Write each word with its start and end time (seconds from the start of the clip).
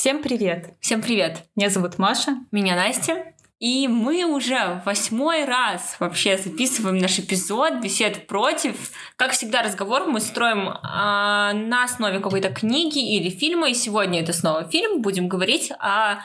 Всем 0.00 0.22
привет! 0.22 0.72
Всем 0.80 1.02
привет! 1.02 1.44
Меня 1.56 1.68
зовут 1.68 1.98
Маша. 1.98 2.38
Меня 2.52 2.74
Настя. 2.74 3.34
И 3.58 3.86
мы 3.86 4.24
уже 4.24 4.80
восьмой 4.86 5.44
раз 5.44 5.96
вообще 5.98 6.38
записываем 6.38 6.96
наш 6.96 7.18
эпизод 7.18 7.82
«Бесед 7.82 8.26
против». 8.26 8.92
Как 9.16 9.32
всегда, 9.32 9.60
разговор 9.60 10.06
мы 10.06 10.20
строим 10.20 10.70
а, 10.70 11.52
на 11.52 11.84
основе 11.84 12.20
какой-то 12.20 12.48
книги 12.48 13.14
или 13.14 13.28
фильма. 13.28 13.68
И 13.68 13.74
сегодня 13.74 14.22
это 14.22 14.32
снова 14.32 14.64
фильм. 14.64 15.02
Будем 15.02 15.28
говорить 15.28 15.70
о 15.78 16.20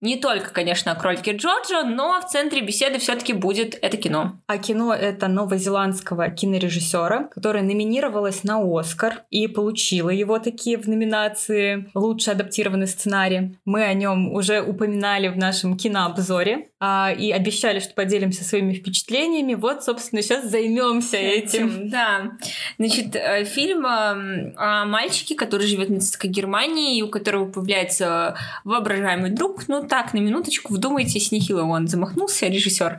не 0.00 0.16
только, 0.16 0.50
конечно, 0.50 0.92
о 0.92 0.94
кролике 0.94 1.32
Джорджо, 1.32 1.82
но 1.82 2.20
в 2.20 2.26
центре 2.26 2.62
беседы 2.62 2.98
все-таки 2.98 3.32
будет 3.32 3.78
это 3.82 3.96
кино. 3.96 4.40
А 4.46 4.56
кино 4.58 4.94
это 4.94 5.28
новозеландского 5.28 6.30
кинорежиссера, 6.30 7.24
которое 7.24 7.62
номинировалось 7.62 8.42
на 8.44 8.60
Оскар 8.60 9.24
и 9.30 9.46
получило 9.46 10.10
его 10.10 10.38
такие 10.38 10.78
в 10.78 10.88
номинации 10.88 11.90
«Лучший 11.94 12.32
адаптированный 12.32 12.86
сценарий». 12.86 13.58
Мы 13.64 13.84
о 13.84 13.92
нем 13.92 14.32
уже 14.32 14.62
упоминали 14.62 15.28
в 15.28 15.36
нашем 15.36 15.76
кинообзоре 15.76 16.70
а, 16.80 17.12
и 17.12 17.30
обещали, 17.30 17.78
что 17.78 17.92
поделимся 17.94 18.42
своими 18.42 18.72
впечатлениями. 18.72 19.54
Вот, 19.54 19.84
собственно, 19.84 20.22
сейчас 20.22 20.46
займемся 20.46 21.18
этим. 21.18 21.90
Да. 21.90 22.32
Значит, 22.78 23.14
э, 23.16 23.44
фильм 23.44 23.84
о 23.86 24.84
мальчике, 24.86 25.34
который 25.34 25.66
живет 25.66 25.88
в 25.88 25.92
нацистской 25.92 26.30
Германии, 26.30 26.96
и 26.96 27.02
у 27.02 27.08
которого 27.08 27.50
появляется 27.50 28.36
воображаемый 28.64 29.30
друг. 29.30 29.68
Ну, 29.68 29.86
так, 29.90 30.14
на 30.14 30.18
минуточку, 30.20 30.72
вдумайтесь, 30.72 31.32
нехило 31.32 31.64
он 31.64 31.88
замахнулся, 31.88 32.46
режиссер. 32.46 32.98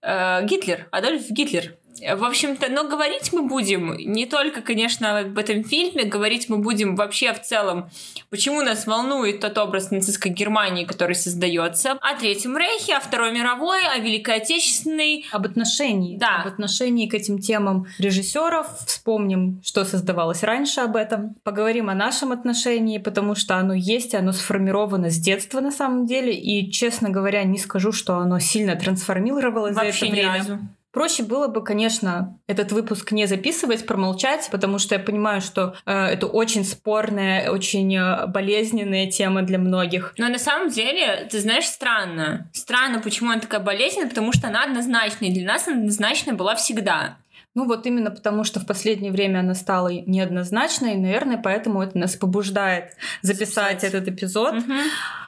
Э, 0.00 0.46
Гитлер, 0.46 0.86
Адольф 0.92 1.28
Гитлер. 1.30 1.76
В 2.00 2.24
общем-то, 2.24 2.68
но 2.70 2.84
говорить 2.84 3.32
мы 3.32 3.42
будем 3.42 3.96
не 3.96 4.26
только, 4.26 4.60
конечно, 4.60 5.18
об 5.18 5.38
этом 5.38 5.64
фильме, 5.64 6.04
говорить 6.04 6.48
мы 6.48 6.58
будем 6.58 6.96
вообще 6.96 7.32
в 7.32 7.42
целом, 7.42 7.90
почему 8.30 8.62
нас 8.62 8.86
волнует 8.86 9.40
тот 9.40 9.58
образ 9.58 9.90
нацистской 9.90 10.30
Германии, 10.30 10.84
который 10.84 11.14
создается, 11.14 11.92
о 11.92 12.14
Третьем 12.14 12.56
Рейхе, 12.56 12.96
о 12.96 13.00
Второй 13.00 13.32
мировой, 13.32 13.80
о 13.86 13.98
Великой 13.98 14.36
Отечественной. 14.36 15.26
Об 15.32 15.46
отношении. 15.46 16.16
Да. 16.16 16.42
Об 16.42 16.48
отношении 16.48 17.08
к 17.08 17.14
этим 17.14 17.38
темам 17.38 17.86
режиссеров. 17.98 18.66
Вспомним, 18.86 19.60
что 19.64 19.84
создавалось 19.84 20.42
раньше 20.42 20.80
об 20.80 20.96
этом. 20.96 21.34
Поговорим 21.42 21.90
о 21.90 21.94
нашем 21.94 22.32
отношении, 22.32 22.98
потому 22.98 23.34
что 23.34 23.56
оно 23.56 23.74
есть, 23.74 24.14
оно 24.14 24.32
сформировано 24.32 25.10
с 25.10 25.18
детства 25.18 25.60
на 25.60 25.70
самом 25.70 26.06
деле. 26.06 26.34
И, 26.34 26.70
честно 26.70 27.10
говоря, 27.10 27.44
не 27.44 27.58
скажу, 27.58 27.92
что 27.92 28.16
оно 28.16 28.38
сильно 28.38 28.76
трансформировалось 28.76 29.74
Вообще 29.74 30.06
за 30.06 30.06
это 30.06 30.14
время. 30.14 30.38
разу. 30.38 30.58
Проще 30.90 31.22
было 31.22 31.48
бы, 31.48 31.62
конечно, 31.62 32.38
этот 32.46 32.72
выпуск 32.72 33.12
не 33.12 33.26
записывать, 33.26 33.86
промолчать, 33.86 34.48
потому 34.50 34.78
что 34.78 34.94
я 34.94 34.98
понимаю, 34.98 35.42
что 35.42 35.74
э, 35.84 35.92
это 35.92 36.26
очень 36.26 36.64
спорная, 36.64 37.50
очень 37.50 37.94
э, 37.94 38.26
болезненная 38.26 39.10
тема 39.10 39.42
для 39.42 39.58
многих. 39.58 40.14
Но 40.16 40.28
на 40.28 40.38
самом 40.38 40.70
деле, 40.70 41.28
ты 41.30 41.40
знаешь, 41.40 41.66
странно. 41.66 42.50
Странно, 42.54 43.00
почему 43.00 43.30
она 43.30 43.40
такая 43.40 43.60
болезненная, 43.60 44.08
потому 44.08 44.32
что 44.32 44.48
она 44.48 44.64
однозначная. 44.64 45.30
Для 45.30 45.46
нас 45.46 45.68
однозначная 45.68 46.34
была 46.34 46.54
всегда. 46.54 47.18
Ну 47.54 47.66
вот 47.66 47.86
именно 47.86 48.10
потому, 48.10 48.44
что 48.44 48.60
в 48.60 48.66
последнее 48.66 49.10
время 49.10 49.40
она 49.40 49.54
стала 49.54 49.88
неоднозначной, 49.88 50.94
и, 50.94 50.98
наверное, 50.98 51.38
поэтому 51.42 51.82
это 51.82 51.98
нас 51.98 52.14
побуждает 52.14 52.92
записать 53.22 53.80
Записать. 53.80 53.84
этот 53.84 54.08
эпизод. 54.08 54.54
Мгм. 54.54 54.78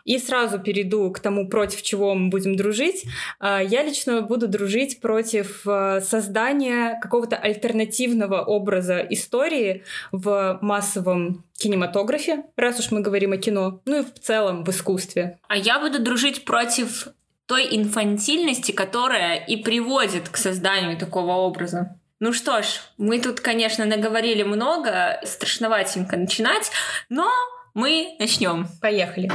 И 0.04 0.18
сразу 0.18 0.58
перейду 0.58 1.10
к 1.10 1.20
тому, 1.20 1.48
против 1.48 1.82
чего 1.82 2.14
мы 2.14 2.30
будем 2.30 2.56
дружить. 2.56 3.04
А, 3.38 3.60
Я 3.62 3.82
лично 3.82 4.22
буду 4.22 4.48
дружить 4.48 5.00
против 5.00 5.66
э, 5.66 6.00
создания 6.00 6.98
какого-то 7.00 7.36
альтернативного 7.36 8.42
образа 8.42 8.98
истории 9.00 9.84
в 10.12 10.58
массовом 10.62 11.44
кинематографе, 11.58 12.44
раз 12.56 12.80
уж 12.80 12.90
мы 12.90 13.00
говорим 13.00 13.32
о 13.32 13.36
кино, 13.36 13.80
ну 13.84 14.00
и 14.00 14.04
в 14.04 14.18
целом 14.18 14.64
в 14.64 14.70
искусстве. 14.70 15.38
А 15.48 15.56
я 15.56 15.78
буду 15.78 16.02
дружить 16.02 16.44
против 16.44 17.08
той 17.46 17.66
инфантильности, 17.70 18.72
которая 18.72 19.36
и 19.44 19.56
приводит 19.56 20.28
к 20.28 20.36
созданию 20.36 20.96
такого 20.96 21.32
образа. 21.32 21.99
Ну 22.22 22.34
что 22.34 22.62
ж, 22.62 22.82
мы 22.98 23.18
тут, 23.18 23.40
конечно, 23.40 23.86
наговорили 23.86 24.42
много, 24.42 25.18
страшноватенько 25.24 26.18
начинать, 26.18 26.70
но 27.08 27.30
мы 27.72 28.14
начнем. 28.18 28.68
Поехали. 28.82 29.30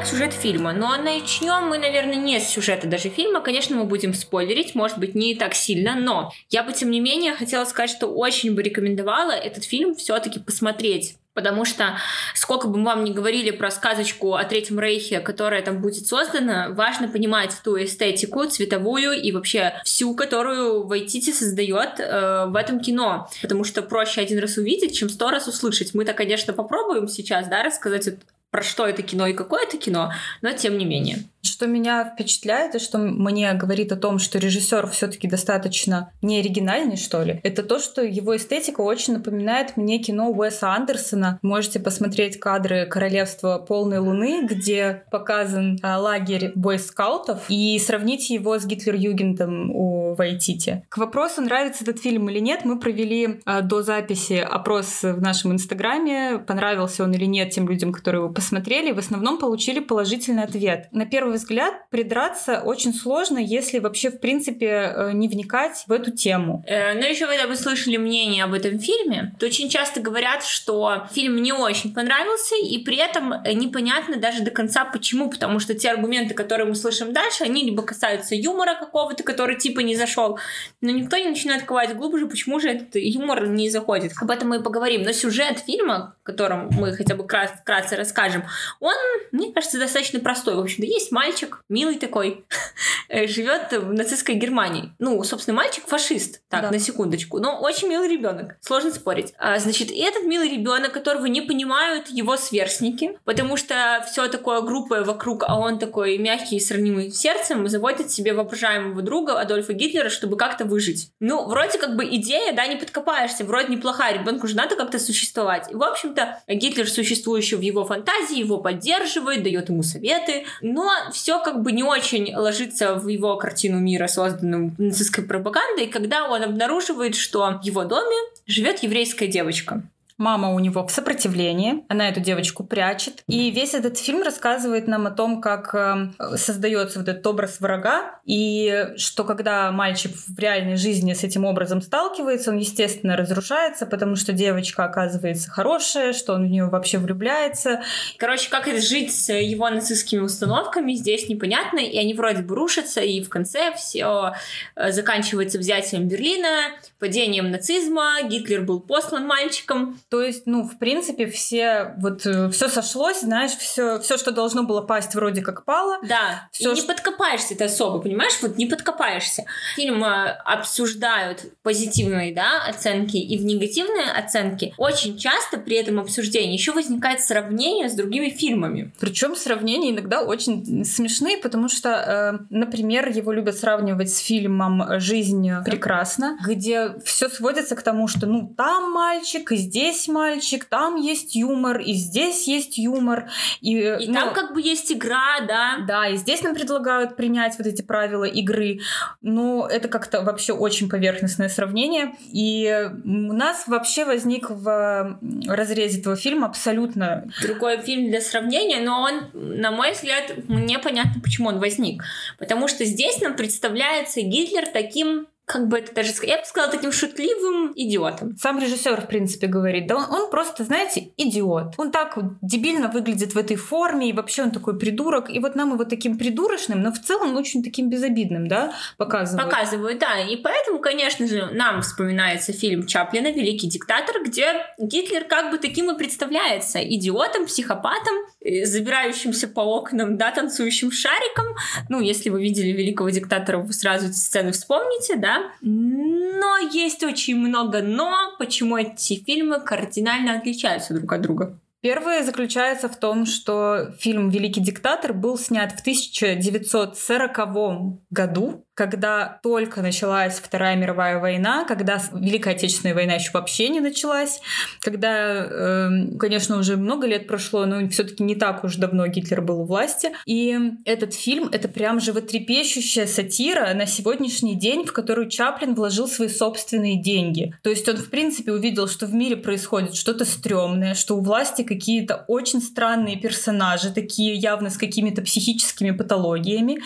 Итак, 0.00 0.08
сюжет 0.08 0.32
фильма. 0.32 0.72
Но 0.72 0.96
начнем 0.96 1.68
мы, 1.68 1.76
наверное, 1.76 2.16
не 2.16 2.40
с 2.40 2.48
сюжета 2.48 2.86
даже 2.86 3.10
фильма. 3.10 3.42
Конечно, 3.42 3.76
мы 3.76 3.84
будем 3.84 4.14
спойлерить, 4.14 4.74
может 4.74 4.96
быть, 4.96 5.14
не 5.14 5.34
так 5.34 5.54
сильно, 5.54 5.94
но 5.94 6.32
я 6.48 6.62
бы, 6.62 6.72
тем 6.72 6.90
не 6.90 7.00
менее, 7.00 7.34
хотела 7.34 7.66
сказать, 7.66 7.90
что 7.90 8.06
очень 8.06 8.54
бы 8.54 8.62
рекомендовала 8.62 9.32
этот 9.32 9.64
фильм 9.64 9.94
все-таки 9.94 10.40
посмотреть. 10.40 11.16
Потому 11.34 11.66
что 11.66 11.98
сколько 12.34 12.66
бы 12.66 12.78
мы 12.78 12.86
вам 12.86 13.04
ни 13.04 13.12
говорили 13.12 13.50
про 13.50 13.70
сказочку 13.70 14.36
о 14.36 14.44
Третьем 14.44 14.80
Рейхе, 14.80 15.20
которая 15.20 15.60
там 15.60 15.82
будет 15.82 16.06
создана, 16.06 16.70
важно 16.70 17.06
понимать 17.06 17.52
ту 17.62 17.76
эстетику 17.76 18.46
цветовую 18.46 19.12
и 19.12 19.32
вообще 19.32 19.74
всю, 19.84 20.14
которую 20.14 20.86
Вайтити 20.86 21.30
создает 21.30 22.00
э, 22.00 22.46
в 22.46 22.56
этом 22.56 22.80
кино. 22.80 23.28
Потому 23.42 23.64
что 23.64 23.82
проще 23.82 24.22
один 24.22 24.38
раз 24.38 24.56
увидеть, 24.56 24.96
чем 24.96 25.10
сто 25.10 25.30
раз 25.30 25.46
услышать. 25.46 25.92
Мы-то, 25.92 26.14
конечно, 26.14 26.54
попробуем 26.54 27.06
сейчас, 27.06 27.48
да, 27.48 27.62
рассказать 27.62 28.08
про 28.50 28.62
что 28.62 28.86
это 28.86 29.02
кино 29.02 29.26
и 29.26 29.32
какое 29.32 29.64
это 29.64 29.76
кино, 29.76 30.12
но 30.42 30.52
тем 30.52 30.78
не 30.78 30.84
менее. 30.84 31.24
Что 31.42 31.66
меня 31.66 32.04
впечатляет 32.04 32.74
и 32.74 32.78
что 32.78 32.98
мне 32.98 33.52
говорит 33.54 33.92
о 33.92 33.96
том, 33.96 34.18
что 34.18 34.38
режиссер 34.38 34.86
все-таки 34.88 35.28
достаточно 35.28 36.12
неоригинальный, 36.22 36.96
что 36.96 37.22
ли, 37.22 37.40
это 37.42 37.62
то, 37.62 37.78
что 37.78 38.02
его 38.02 38.36
эстетика 38.36 38.80
очень 38.80 39.14
напоминает 39.14 39.76
мне 39.76 39.98
кино 39.98 40.30
Уэса 40.30 40.72
Андерсона. 40.72 41.38
Можете 41.42 41.80
посмотреть 41.80 42.38
кадры 42.38 42.86
Королевства 42.86 43.58
полной 43.58 43.98
луны, 43.98 44.46
где 44.46 45.04
показан 45.10 45.78
а, 45.82 45.98
лагерь 45.98 46.52
бойскаутов, 46.54 47.44
и 47.48 47.78
сравнить 47.78 48.30
его 48.30 48.58
с 48.58 48.66
Гитлер-Югендом 48.66 49.70
у 49.70 50.14
Вайтити. 50.14 50.84
К 50.88 50.98
вопросу, 50.98 51.40
нравится 51.40 51.84
этот 51.84 52.00
фильм 52.00 52.28
или 52.28 52.38
нет, 52.38 52.64
мы 52.64 52.78
провели 52.78 53.40
а, 53.44 53.62
до 53.62 53.82
записи 53.82 54.34
опрос 54.34 55.02
в 55.02 55.20
нашем 55.20 55.52
инстаграме, 55.52 56.38
понравился 56.38 57.04
он 57.04 57.12
или 57.12 57.24
нет 57.24 57.50
тем 57.50 57.68
людям, 57.68 57.92
которые 57.92 58.22
его 58.22 58.32
посмотрели, 58.32 58.92
в 58.92 58.98
основном 58.98 59.38
получили 59.38 59.80
положительный 59.80 60.44
ответ. 60.44 60.88
На 60.92 61.06
первый 61.06 61.29
взгляд 61.32 61.88
придраться 61.90 62.60
очень 62.60 62.94
сложно, 62.94 63.38
если 63.38 63.78
вообще 63.78 64.10
в 64.10 64.20
принципе 64.20 64.66
э, 64.66 65.10
не 65.12 65.28
вникать 65.28 65.84
в 65.86 65.92
эту 65.92 66.10
тему. 66.10 66.64
Э, 66.66 66.94
Но 66.94 67.06
еще 67.06 67.26
когда 67.26 67.46
вы 67.46 67.56
слышали 67.56 67.96
мнение 67.96 68.44
об 68.44 68.54
этом 68.54 68.78
фильме, 68.78 69.34
то 69.38 69.46
очень 69.46 69.68
часто 69.68 70.00
говорят, 70.00 70.44
что 70.44 71.06
фильм 71.12 71.40
не 71.42 71.52
очень 71.52 71.94
понравился, 71.94 72.54
и 72.56 72.78
при 72.78 72.96
этом 72.96 73.32
э, 73.32 73.52
непонятно 73.52 74.16
даже 74.16 74.42
до 74.42 74.50
конца 74.50 74.84
почему, 74.84 75.30
потому 75.30 75.60
что 75.60 75.74
те 75.74 75.90
аргументы, 75.90 76.34
которые 76.34 76.66
мы 76.66 76.74
слышим 76.74 77.12
дальше, 77.12 77.44
они 77.44 77.64
либо 77.64 77.82
касаются 77.82 78.34
юмора 78.34 78.74
какого-то, 78.74 79.22
который 79.22 79.56
типа 79.56 79.80
не 79.80 79.96
зашел, 79.96 80.38
но 80.80 80.90
никто 80.90 81.16
не 81.16 81.28
начинает 81.28 81.64
ковать 81.64 81.94
глубже, 81.96 82.26
почему 82.26 82.60
же 82.60 82.68
этот 82.68 82.96
юмор 82.96 83.46
не 83.46 83.70
заходит. 83.70 84.12
Об 84.20 84.30
этом 84.30 84.48
мы 84.48 84.56
и 84.56 84.62
поговорим. 84.62 85.02
Но 85.02 85.12
сюжет 85.12 85.58
фильма, 85.60 86.16
о 86.22 86.26
котором 86.26 86.68
мы 86.72 86.92
хотя 86.92 87.14
бы 87.14 87.24
крат- 87.26 87.60
вкратце 87.60 87.96
расскажем, 87.96 88.44
он, 88.80 88.94
мне 89.32 89.52
кажется, 89.52 89.78
достаточно 89.78 90.20
простой. 90.20 90.54
В 90.54 90.60
общем-то, 90.60 90.86
есть 90.86 91.12
мальчик, 91.20 91.62
милый 91.68 91.96
такой, 91.98 92.44
живет 93.26 93.72
в 93.72 93.92
нацистской 93.92 94.36
Германии. 94.36 94.92
Ну, 94.98 95.22
собственно, 95.22 95.56
мальчик 95.56 95.84
фашист, 95.86 96.40
так, 96.48 96.62
Да. 96.62 96.70
на 96.70 96.78
секундочку, 96.78 97.38
но 97.38 97.60
очень 97.60 97.88
милый 97.88 98.08
ребенок. 98.08 98.56
Сложно 98.60 98.90
спорить. 98.90 99.34
А, 99.38 99.58
значит, 99.58 99.90
и 99.90 100.00
этот 100.00 100.24
милый 100.24 100.48
ребенок, 100.48 100.92
которого 100.92 101.26
не 101.26 101.42
понимают 101.42 102.08
его 102.08 102.36
сверстники, 102.38 103.18
потому 103.24 103.58
что 103.58 104.02
все 104.10 104.28
такое 104.28 104.62
группа 104.62 105.04
вокруг, 105.04 105.44
а 105.46 105.58
он 105.58 105.78
такой 105.78 106.16
мягкий 106.16 106.56
и 106.56 106.60
сравнимый 106.60 107.10
сердцем, 107.10 107.68
заводит 107.68 108.10
себе 108.10 108.32
воображаемого 108.32 109.02
друга 109.02 109.38
Адольфа 109.38 109.74
Гитлера, 109.74 110.08
чтобы 110.08 110.38
как-то 110.38 110.64
выжить. 110.64 111.10
Ну, 111.20 111.46
вроде 111.48 111.78
как 111.78 111.96
бы 111.96 112.04
идея, 112.16 112.52
да, 112.54 112.66
не 112.66 112.76
подкопаешься, 112.76 113.44
вроде 113.44 113.68
неплохая, 113.68 114.14
ребенку 114.14 114.46
же 114.46 114.56
надо 114.56 114.74
как-то 114.74 114.98
существовать. 114.98 115.70
И, 115.70 115.74
в 115.74 115.82
общем-то, 115.82 116.40
Гитлер, 116.48 116.88
существующий 116.88 117.56
в 117.56 117.60
его 117.60 117.84
фантазии, 117.84 118.38
его 118.38 118.56
поддерживает, 118.58 119.42
дает 119.42 119.68
ему 119.68 119.82
советы, 119.82 120.46
но 120.62 120.90
все 121.10 121.42
как 121.42 121.62
бы 121.62 121.72
не 121.72 121.82
очень 121.82 122.34
ложится 122.34 122.94
в 122.94 123.08
его 123.08 123.36
картину 123.36 123.78
мира, 123.78 124.06
созданную 124.06 124.74
нацистской 124.78 125.24
пропагандой, 125.24 125.86
когда 125.86 126.28
он 126.28 126.42
обнаруживает, 126.42 127.14
что 127.14 127.58
в 127.60 127.64
его 127.64 127.84
доме 127.84 128.16
живет 128.46 128.82
еврейская 128.82 129.26
девочка. 129.26 129.82
Мама 130.20 130.50
у 130.50 130.58
него 130.58 130.86
в 130.86 130.90
сопротивлении, 130.90 131.82
она 131.88 132.10
эту 132.10 132.20
девочку 132.20 132.62
прячет. 132.62 133.24
И 133.26 133.50
весь 133.50 133.72
этот 133.72 133.96
фильм 133.96 134.22
рассказывает 134.22 134.86
нам 134.86 135.06
о 135.06 135.10
том, 135.10 135.40
как 135.40 135.74
э, 135.74 136.10
создается 136.36 136.98
вот 136.98 137.08
этот 137.08 137.26
образ 137.26 137.58
врага, 137.58 138.20
и 138.26 138.88
что 138.98 139.24
когда 139.24 139.72
мальчик 139.72 140.12
в 140.14 140.38
реальной 140.38 140.76
жизни 140.76 141.14
с 141.14 141.24
этим 141.24 141.46
образом 141.46 141.80
сталкивается, 141.80 142.50
он, 142.50 142.58
естественно, 142.58 143.16
разрушается, 143.16 143.86
потому 143.86 144.14
что 144.14 144.34
девочка 144.34 144.84
оказывается 144.84 145.50
хорошая, 145.50 146.12
что 146.12 146.34
он 146.34 146.48
в 146.48 146.50
нее 146.50 146.66
вообще 146.66 146.98
влюбляется. 146.98 147.80
Короче, 148.18 148.50
как 148.50 148.66
жить 148.66 149.14
с 149.14 149.32
его 149.32 149.70
нацистскими 149.70 150.20
установками, 150.20 150.92
здесь 150.92 151.30
непонятно, 151.30 151.78
и 151.78 151.96
они 151.96 152.12
вроде 152.12 152.42
бы 152.42 152.56
рушатся, 152.56 153.00
и 153.00 153.22
в 153.22 153.30
конце 153.30 153.72
все 153.74 154.34
э, 154.76 154.92
заканчивается 154.92 155.58
взятием 155.58 156.08
Берлина, 156.08 156.72
падением 156.98 157.50
нацизма, 157.50 158.18
Гитлер 158.22 158.60
был 158.60 158.80
послан 158.80 159.26
мальчиком. 159.26 159.98
То 160.10 160.20
есть, 160.22 160.42
ну, 160.46 160.64
в 160.64 160.76
принципе, 160.76 161.26
все 161.26 161.94
вот 161.98 162.26
э, 162.26 162.50
все 162.50 162.68
сошлось, 162.68 163.20
знаешь, 163.20 163.52
все, 163.52 164.00
все, 164.00 164.18
что 164.18 164.32
должно 164.32 164.64
было 164.64 164.80
пасть, 164.80 165.14
вроде 165.14 165.40
как 165.40 165.64
пало. 165.64 165.98
Да. 166.02 166.48
Все, 166.50 166.72
и 166.72 166.74
не 166.74 166.82
подкопаешься 166.82 167.56
ты 167.56 167.64
особо, 167.64 168.00
понимаешь? 168.00 168.32
Вот 168.42 168.58
не 168.58 168.66
подкопаешься. 168.66 169.44
Фильм 169.76 170.02
э, 170.02 170.30
обсуждают 170.44 171.44
позитивные, 171.62 172.34
да, 172.34 172.64
оценки 172.68 173.18
и 173.18 173.38
в 173.38 173.44
негативные 173.44 174.10
оценки. 174.10 174.74
Очень 174.78 175.16
часто 175.16 175.58
при 175.58 175.76
этом 175.76 176.00
обсуждении 176.00 176.54
еще 176.54 176.72
возникает 176.72 177.20
сравнение 177.20 177.88
с 177.88 177.94
другими 177.94 178.30
фильмами. 178.30 178.92
Причем 178.98 179.36
сравнения 179.36 179.90
иногда 179.90 180.22
очень 180.22 180.84
смешные, 180.84 181.38
потому 181.38 181.68
что, 181.68 181.88
э, 181.88 182.46
например, 182.50 183.10
его 183.10 183.30
любят 183.30 183.56
сравнивать 183.56 184.10
с 184.10 184.18
фильмом 184.18 184.98
«Жизнь 184.98 185.48
прекрасна», 185.64 186.36
где 186.44 186.96
все 187.04 187.28
сводится 187.28 187.76
к 187.76 187.82
тому, 187.82 188.08
что, 188.08 188.26
ну, 188.26 188.52
там 188.56 188.92
мальчик, 188.92 189.52
и 189.52 189.56
здесь 189.56 189.99
мальчик, 190.08 190.64
там 190.64 190.96
есть 190.96 191.34
юмор, 191.34 191.78
и 191.80 191.92
здесь 191.94 192.46
есть 192.46 192.78
юмор. 192.78 193.30
И, 193.60 193.78
и 193.78 194.06
ну, 194.08 194.14
там 194.14 194.34
как 194.34 194.54
бы 194.54 194.60
есть 194.60 194.92
игра, 194.92 195.40
да. 195.46 195.78
Да, 195.86 196.08
и 196.08 196.16
здесь 196.16 196.42
нам 196.42 196.54
предлагают 196.54 197.16
принять 197.16 197.56
вот 197.58 197.66
эти 197.66 197.82
правила 197.82 198.24
игры. 198.24 198.80
Но 199.20 199.66
это 199.66 199.88
как-то 199.88 200.22
вообще 200.22 200.52
очень 200.52 200.88
поверхностное 200.88 201.48
сравнение. 201.48 202.14
И 202.32 202.90
у 203.04 203.32
нас 203.32 203.66
вообще 203.66 204.04
возник 204.04 204.50
в 204.50 205.18
разрезе 205.46 206.00
этого 206.00 206.16
фильма 206.16 206.46
абсолютно... 206.46 207.28
Другой 207.42 207.78
фильм 207.78 208.10
для 208.10 208.20
сравнения, 208.20 208.80
но 208.80 209.02
он, 209.02 209.30
на 209.32 209.70
мой 209.70 209.92
взгляд, 209.92 210.32
мне 210.48 210.78
понятно, 210.78 211.20
почему 211.20 211.48
он 211.48 211.58
возник. 211.58 212.02
Потому 212.38 212.68
что 212.68 212.84
здесь 212.84 213.20
нам 213.20 213.36
представляется 213.36 214.20
Гитлер 214.20 214.66
таким 214.66 215.26
как 215.50 215.66
бы 215.66 215.78
это 215.78 215.92
даже, 215.92 216.12
я 216.22 216.38
бы 216.38 216.44
сказала, 216.44 216.70
таким 216.70 216.92
шутливым 216.92 217.72
идиотом. 217.74 218.36
Сам 218.36 218.60
режиссер, 218.60 219.00
в 219.00 219.08
принципе, 219.08 219.48
говорит, 219.48 219.88
да 219.88 219.96
он, 219.96 220.04
он 220.04 220.30
просто, 220.30 220.62
знаете, 220.62 221.10
идиот. 221.16 221.74
Он 221.76 221.90
так 221.90 222.16
вот 222.16 222.26
дебильно 222.40 222.86
выглядит 222.86 223.34
в 223.34 223.38
этой 223.38 223.56
форме, 223.56 224.10
и 224.10 224.12
вообще 224.12 224.44
он 224.44 224.52
такой 224.52 224.78
придурок. 224.78 225.28
И 225.28 225.40
вот 225.40 225.56
нам 225.56 225.72
его 225.72 225.82
таким 225.84 226.16
придурочным, 226.18 226.80
но 226.80 226.92
в 226.92 227.00
целом 227.00 227.34
очень 227.34 227.64
таким 227.64 227.90
безобидным, 227.90 228.46
да, 228.46 228.72
показывают. 228.96 229.50
Показывают, 229.50 229.98
да. 229.98 230.20
И 230.20 230.36
поэтому, 230.36 230.78
конечно 230.78 231.26
же, 231.26 231.50
нам 231.52 231.82
вспоминается 231.82 232.52
фильм 232.52 232.86
Чаплина 232.86 233.32
«Великий 233.32 233.68
диктатор», 233.68 234.22
где 234.24 234.54
Гитлер 234.78 235.24
как 235.24 235.50
бы 235.50 235.58
таким 235.58 235.90
и 235.90 235.98
представляется. 235.98 236.78
Идиотом, 236.80 237.46
психопатом, 237.46 238.14
забирающимся 238.42 239.48
по 239.48 239.60
окнам, 239.60 240.16
да, 240.16 240.30
танцующим 240.30 240.90
шариком. 240.90 241.56
Ну, 241.88 242.00
если 242.00 242.30
вы 242.30 242.42
видели 242.42 242.68
«Великого 242.68 243.10
диктатора», 243.10 243.58
вы 243.58 243.72
сразу 243.72 244.06
эти 244.06 244.14
сцены 244.14 244.52
вспомните, 244.52 245.16
да, 245.16 245.50
но 245.60 246.58
есть 246.72 247.02
очень 247.02 247.36
много 247.36 247.82
но, 247.82 248.36
почему 248.38 248.76
эти 248.76 249.22
фильмы 249.22 249.60
кардинально 249.60 250.38
отличаются 250.38 250.94
друг 250.94 251.12
от 251.12 251.20
друга. 251.20 251.58
Первое 251.82 252.22
заключается 252.22 252.90
в 252.90 252.96
том, 252.96 253.24
что 253.24 253.92
фильм 253.98 254.28
«Великий 254.28 254.60
диктатор» 254.60 255.14
был 255.14 255.38
снят 255.38 255.72
в 255.72 255.80
1940 255.80 258.00
году, 258.10 258.66
когда 258.80 259.38
только 259.42 259.82
началась 259.82 260.40
Вторая 260.42 260.74
мировая 260.74 261.18
война, 261.18 261.66
когда 261.66 262.02
Великая 262.14 262.54
Отечественная 262.54 262.94
война 262.94 263.16
еще 263.16 263.30
вообще 263.34 263.68
не 263.68 263.78
началась, 263.78 264.40
когда, 264.80 265.44
э, 265.44 266.16
конечно, 266.18 266.56
уже 266.56 266.78
много 266.78 267.06
лет 267.06 267.26
прошло, 267.26 267.66
но 267.66 267.86
все-таки 267.90 268.22
не 268.22 268.36
так 268.36 268.64
уж 268.64 268.76
давно 268.76 269.06
Гитлер 269.06 269.42
был 269.42 269.60
у 269.60 269.64
власти. 269.66 270.12
И 270.24 270.58
этот 270.86 271.12
фильм— 271.12 271.50
это 271.52 271.68
прям 271.68 272.00
животрепещущая 272.00 273.06
сатира 273.06 273.74
на 273.74 273.84
сегодняшний 273.84 274.54
день, 274.54 274.86
в 274.86 274.94
которую 274.94 275.28
Чаплин 275.28 275.74
вложил 275.74 276.08
свои 276.08 276.30
собственные 276.30 277.02
деньги. 277.02 277.54
То 277.62 277.68
есть 277.68 277.86
он, 277.86 277.98
в 277.98 278.08
принципе, 278.08 278.52
увидел, 278.52 278.88
что 278.88 279.04
в 279.04 279.12
мире 279.12 279.36
происходит 279.36 279.94
что-то 279.94 280.24
стрёмное, 280.24 280.94
что 280.94 281.18
у 281.18 281.20
власти 281.20 281.64
какие-то 281.64 282.24
очень 282.28 282.62
странные 282.62 283.18
персонажи, 283.18 283.92
такие 283.92 284.32
явно 284.36 284.70
с 284.70 284.78
какими-то 284.78 285.20
психическими 285.20 285.90
патологиями. 285.90 286.78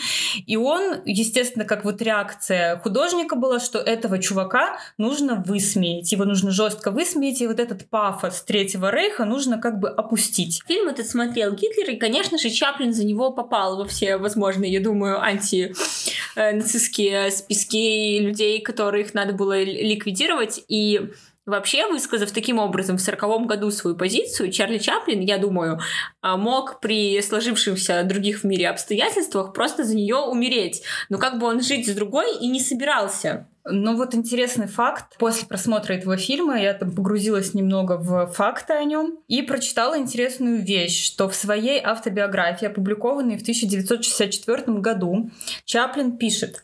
И 0.44 0.56
он, 0.56 0.97
естественно, 1.05 1.64
как 1.64 1.84
вот 1.85 2.03
реакция 2.03 2.79
художника 2.79 3.37
была, 3.37 3.61
что 3.61 3.79
этого 3.79 4.19
чувака 4.19 4.79
нужно 4.99 5.41
высмеять, 5.47 6.11
его 6.13 6.25
нужно 6.25 6.51
жестко 6.51 6.91
высмеять, 6.91 7.41
и 7.41 7.47
вот 7.47 7.61
этот 7.61 7.89
пафос 7.89 8.43
Третьего 8.43 8.91
Рейха 8.91 9.25
нужно 9.25 9.61
как 9.61 9.79
бы 9.79 9.89
опустить. 9.89 10.65
Фильм 10.67 10.89
этот 10.89 11.07
смотрел 11.07 11.53
Гитлер, 11.53 11.91
и, 11.91 11.97
конечно 11.97 12.39
же, 12.39 12.51
Чаплин 12.51 12.93
за 12.93 13.05
него 13.05 13.31
попал 13.31 13.77
во 13.77 13.85
все 13.85 14.17
возможные, 14.17 14.73
я 14.73 14.81
думаю, 14.81 15.21
антинацистские 15.21 17.31
списки 17.31 18.19
людей, 18.19 18.61
которых 18.61 19.15
надо 19.15 19.33
было 19.33 19.63
ликвидировать, 19.63 20.65
и 20.69 21.13
Вообще, 21.46 21.87
высказав 21.87 22.32
таким 22.32 22.58
образом 22.58 22.96
в 22.96 23.02
сороковом 23.02 23.46
году 23.46 23.70
свою 23.70 23.96
позицию, 23.96 24.50
Чарли 24.50 24.79
Чаплин, 24.79 25.20
я 25.20 25.37
думаю, 25.37 25.79
а, 26.23 26.38
мог 26.38 26.81
при 26.81 27.20
сложившихся 27.20 28.02
других 28.05 28.41
в 28.41 28.44
мире 28.44 28.70
обстоятельствах 28.70 29.52
просто 29.52 29.85
за 29.85 29.94
нее 29.94 30.17
умереть. 30.17 30.82
Но 31.11 31.19
как 31.19 31.38
бы 31.38 31.46
он 31.46 31.61
жить 31.61 31.87
с 31.87 31.94
другой 31.94 32.38
и 32.38 32.49
не 32.49 32.61
собирался. 32.61 33.46
Ну 33.67 33.94
вот 33.94 34.14
интересный 34.14 34.69
факт. 34.69 35.17
После 35.19 35.46
просмотра 35.46 35.93
этого 35.93 36.17
фильма 36.17 36.58
я 36.61 36.73
там 36.73 36.93
погрузилась 36.93 37.52
немного 37.52 37.99
в 37.99 38.26
факты 38.32 38.73
о 38.73 38.85
нем 38.85 39.19
и 39.29 39.43
прочитала 39.43 39.99
интересную 39.99 40.62
вещь, 40.62 41.05
что 41.05 41.29
в 41.29 41.35
своей 41.35 41.81
автобиографии, 41.82 42.67
опубликованной 42.67 43.37
в 43.38 43.43
1964 43.43 44.79
году, 44.81 45.31
Чаплин 45.64 46.17
пишет, 46.17 46.62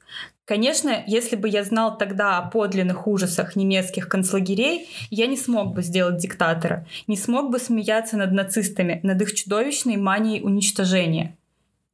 Конечно, 0.50 1.04
если 1.06 1.36
бы 1.36 1.48
я 1.48 1.62
знал 1.62 1.96
тогда 1.96 2.38
о 2.38 2.50
подлинных 2.50 3.06
ужасах 3.06 3.54
немецких 3.54 4.08
концлагерей, 4.08 4.88
я 5.08 5.28
не 5.28 5.36
смог 5.36 5.74
бы 5.74 5.82
сделать 5.82 6.16
диктатора, 6.16 6.88
не 7.06 7.16
смог 7.16 7.52
бы 7.52 7.60
смеяться 7.60 8.16
над 8.16 8.32
нацистами, 8.32 8.98
над 9.04 9.22
их 9.22 9.32
чудовищной 9.32 9.96
манией 9.96 10.42
уничтожения. 10.42 11.36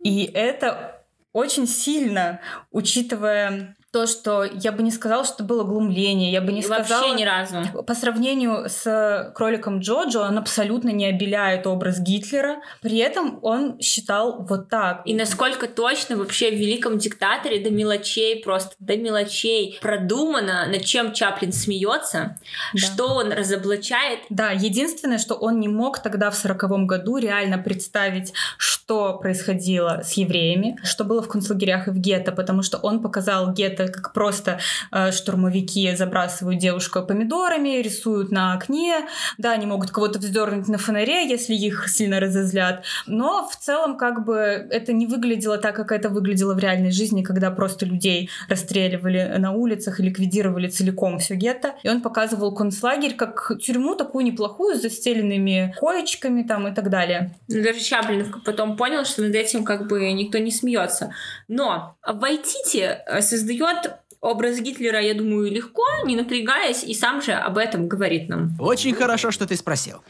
И 0.03 0.25
это 0.25 1.03
очень 1.35 1.67
сильно, 1.67 2.41
учитывая 2.71 3.76
то, 3.93 4.07
что 4.07 4.45
я 4.45 4.73
бы 4.73 4.83
не 4.83 4.91
сказала, 4.91 5.25
что 5.25 5.43
было 5.43 5.65
глумление, 5.65 6.31
я 6.33 6.41
бы 6.41 6.53
не 6.53 6.63
Вообще 6.63 6.85
сказала... 6.85 7.15
ни 7.15 7.25
разу. 7.25 7.83
По 7.87 7.95
сравнению 7.95 8.69
с 8.69 9.33
кроликом 9.35 9.79
Джоджо, 9.79 10.21
он 10.21 10.39
абсолютно 10.39 10.91
не 10.91 11.07
обеляет 11.07 11.67
образ 11.67 12.01
Гитлера, 12.01 12.57
при 12.83 12.99
этом 12.99 13.39
он 13.43 13.79
считал 13.81 14.43
вот 14.43 14.69
так. 14.69 15.03
И 15.07 15.15
насколько 15.15 15.69
точно 15.69 16.17
вообще 16.17 16.51
в 16.51 16.55
«Великом 16.55 16.99
диктаторе» 16.99 17.61
до 17.61 17.71
мелочей, 17.71 18.43
просто 18.43 18.75
до 18.81 18.97
мелочей 18.97 19.79
продумано, 19.81 20.67
над 20.67 20.85
чем 20.85 21.13
Чаплин 21.13 21.53
смеется, 21.53 22.39
да. 22.75 22.79
что 22.79 23.15
он 23.15 23.33
разоблачает. 23.33 24.21
Да, 24.31 24.51
единственное, 24.51 25.19
что 25.19 25.35
он 25.35 25.61
не 25.61 25.69
мог 25.69 26.01
тогда 26.01 26.31
в 26.31 26.35
сороковом 26.35 26.87
году 26.87 27.17
реально 27.17 27.59
представить, 27.59 28.33
что 28.59 29.17
происходило 29.19 30.03
с 30.05 30.13
евреями, 30.15 30.79
что 30.83 31.05
было 31.05 31.23
в 31.23 31.29
концлагерях 31.29 31.89
и 31.89 31.91
в 31.93 31.99
гетто, 31.99 32.33
потому 32.33 32.63
что 32.63 32.79
он 32.79 33.01
показал 33.01 33.53
гетто 33.53 33.76
как 33.77 34.13
просто 34.13 34.59
э, 34.93 35.13
штурмовики 35.13 35.95
забрасывают 35.95 36.59
девушку 36.59 37.03
помидорами, 37.03 37.81
рисуют 37.81 38.31
на 38.31 38.55
окне, 38.55 39.07
да, 39.39 39.53
они 39.53 39.67
могут 39.67 39.91
кого-то 39.91 40.19
вздернуть 40.19 40.69
на 40.69 40.79
фонаре, 40.79 41.29
если 41.29 41.55
их 41.55 41.89
сильно 41.89 42.21
разозлят, 42.21 42.85
но 43.07 43.49
в 43.49 43.57
целом 43.57 43.97
как 43.97 44.25
бы 44.25 44.37
это 44.37 44.93
не 44.93 45.07
выглядело 45.07 45.59
так, 45.59 45.77
как 45.77 45.93
это 45.93 46.09
выглядело 46.09 46.55
в 46.55 46.59
реальной 46.59 46.91
жизни, 46.91 47.23
когда 47.23 47.51
просто 47.51 47.87
людей 47.87 48.31
расстреливали 48.49 49.35
на 49.39 49.53
улицах 49.53 50.01
и 50.01 50.03
ликвидировали 50.03 50.69
целиком 50.69 51.19
все 51.19 51.35
гетто, 51.35 51.75
и 51.83 51.89
он 51.89 52.01
показывал 52.01 52.55
концлагерь 52.55 53.15
как 53.15 53.53
тюрьму 53.61 53.95
такую 53.95 54.25
неплохую 54.25 54.77
с 54.77 54.83
застеленными 54.83 55.75
коечками 55.79 56.43
там 56.43 56.69
и 56.69 56.75
так 56.75 56.91
далее. 56.91 57.35
Даже 57.49 57.81
Чаплин 57.81 58.35
потом 58.45 58.77
понял, 58.77 59.05
что 59.05 59.23
над 59.23 59.35
этим 59.35 59.65
как 59.65 59.89
бы 59.89 60.13
никто 60.13 60.39
не 60.39 60.51
смеется. 60.51 61.13
Но 61.49 61.97
Вайтити 62.07 62.99
создает 63.21 63.66
создает 63.67 64.01
образ 64.21 64.61
Гитлера, 64.61 65.01
я 65.01 65.15
думаю, 65.15 65.51
легко, 65.51 65.85
не 66.05 66.17
напрягаясь, 66.17 66.85
и 66.85 66.95
сам 66.95 67.23
же 67.23 67.33
об 67.33 67.59
этом 67.59 67.89
говорит 67.89 68.29
нам. 68.29 68.57
Очень 68.59 68.95
хорошо, 68.95 69.31
что 69.31 69.47
ты 69.47 69.57
спросил. 69.57 70.03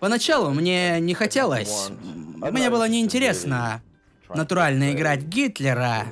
Поначалу 0.00 0.50
мне 0.50 0.98
не 1.00 1.14
хотелось, 1.14 1.90
мне 2.36 2.70
было 2.70 2.88
неинтересно 2.88 3.82
натурально 4.34 4.92
играть 4.92 5.22
Гитлера. 5.22 6.06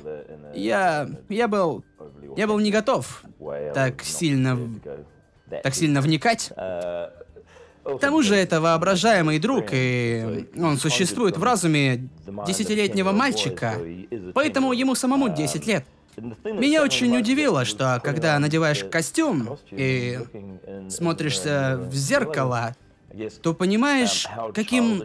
Я, 0.53 1.09
я 1.29 1.47
был, 1.47 1.83
я 2.37 2.47
был 2.47 2.59
не 2.59 2.71
готов 2.71 3.23
так 3.73 4.03
сильно 4.03 4.57
так 5.63 5.75
сильно 5.75 5.99
вникать. 5.99 6.51
К 6.55 7.97
тому 7.99 8.21
же 8.21 8.35
это 8.35 8.61
воображаемый 8.61 9.39
друг, 9.39 9.69
и 9.71 10.47
он 10.55 10.77
существует 10.77 11.37
в 11.37 11.43
разуме 11.43 12.07
десятилетнего 12.45 13.11
мальчика, 13.11 13.73
поэтому 14.33 14.71
ему 14.71 14.95
самому 14.95 15.29
10 15.29 15.67
лет. 15.67 15.83
Меня 16.17 16.83
очень 16.83 17.15
удивило, 17.17 17.65
что 17.65 17.99
когда 18.03 18.37
надеваешь 18.39 18.83
костюм 18.83 19.57
и 19.71 20.19
смотришься 20.89 21.77
в 21.79 21.93
зеркало, 21.93 22.75
то 23.41 23.53
понимаешь, 23.53 24.27
каким 24.53 25.03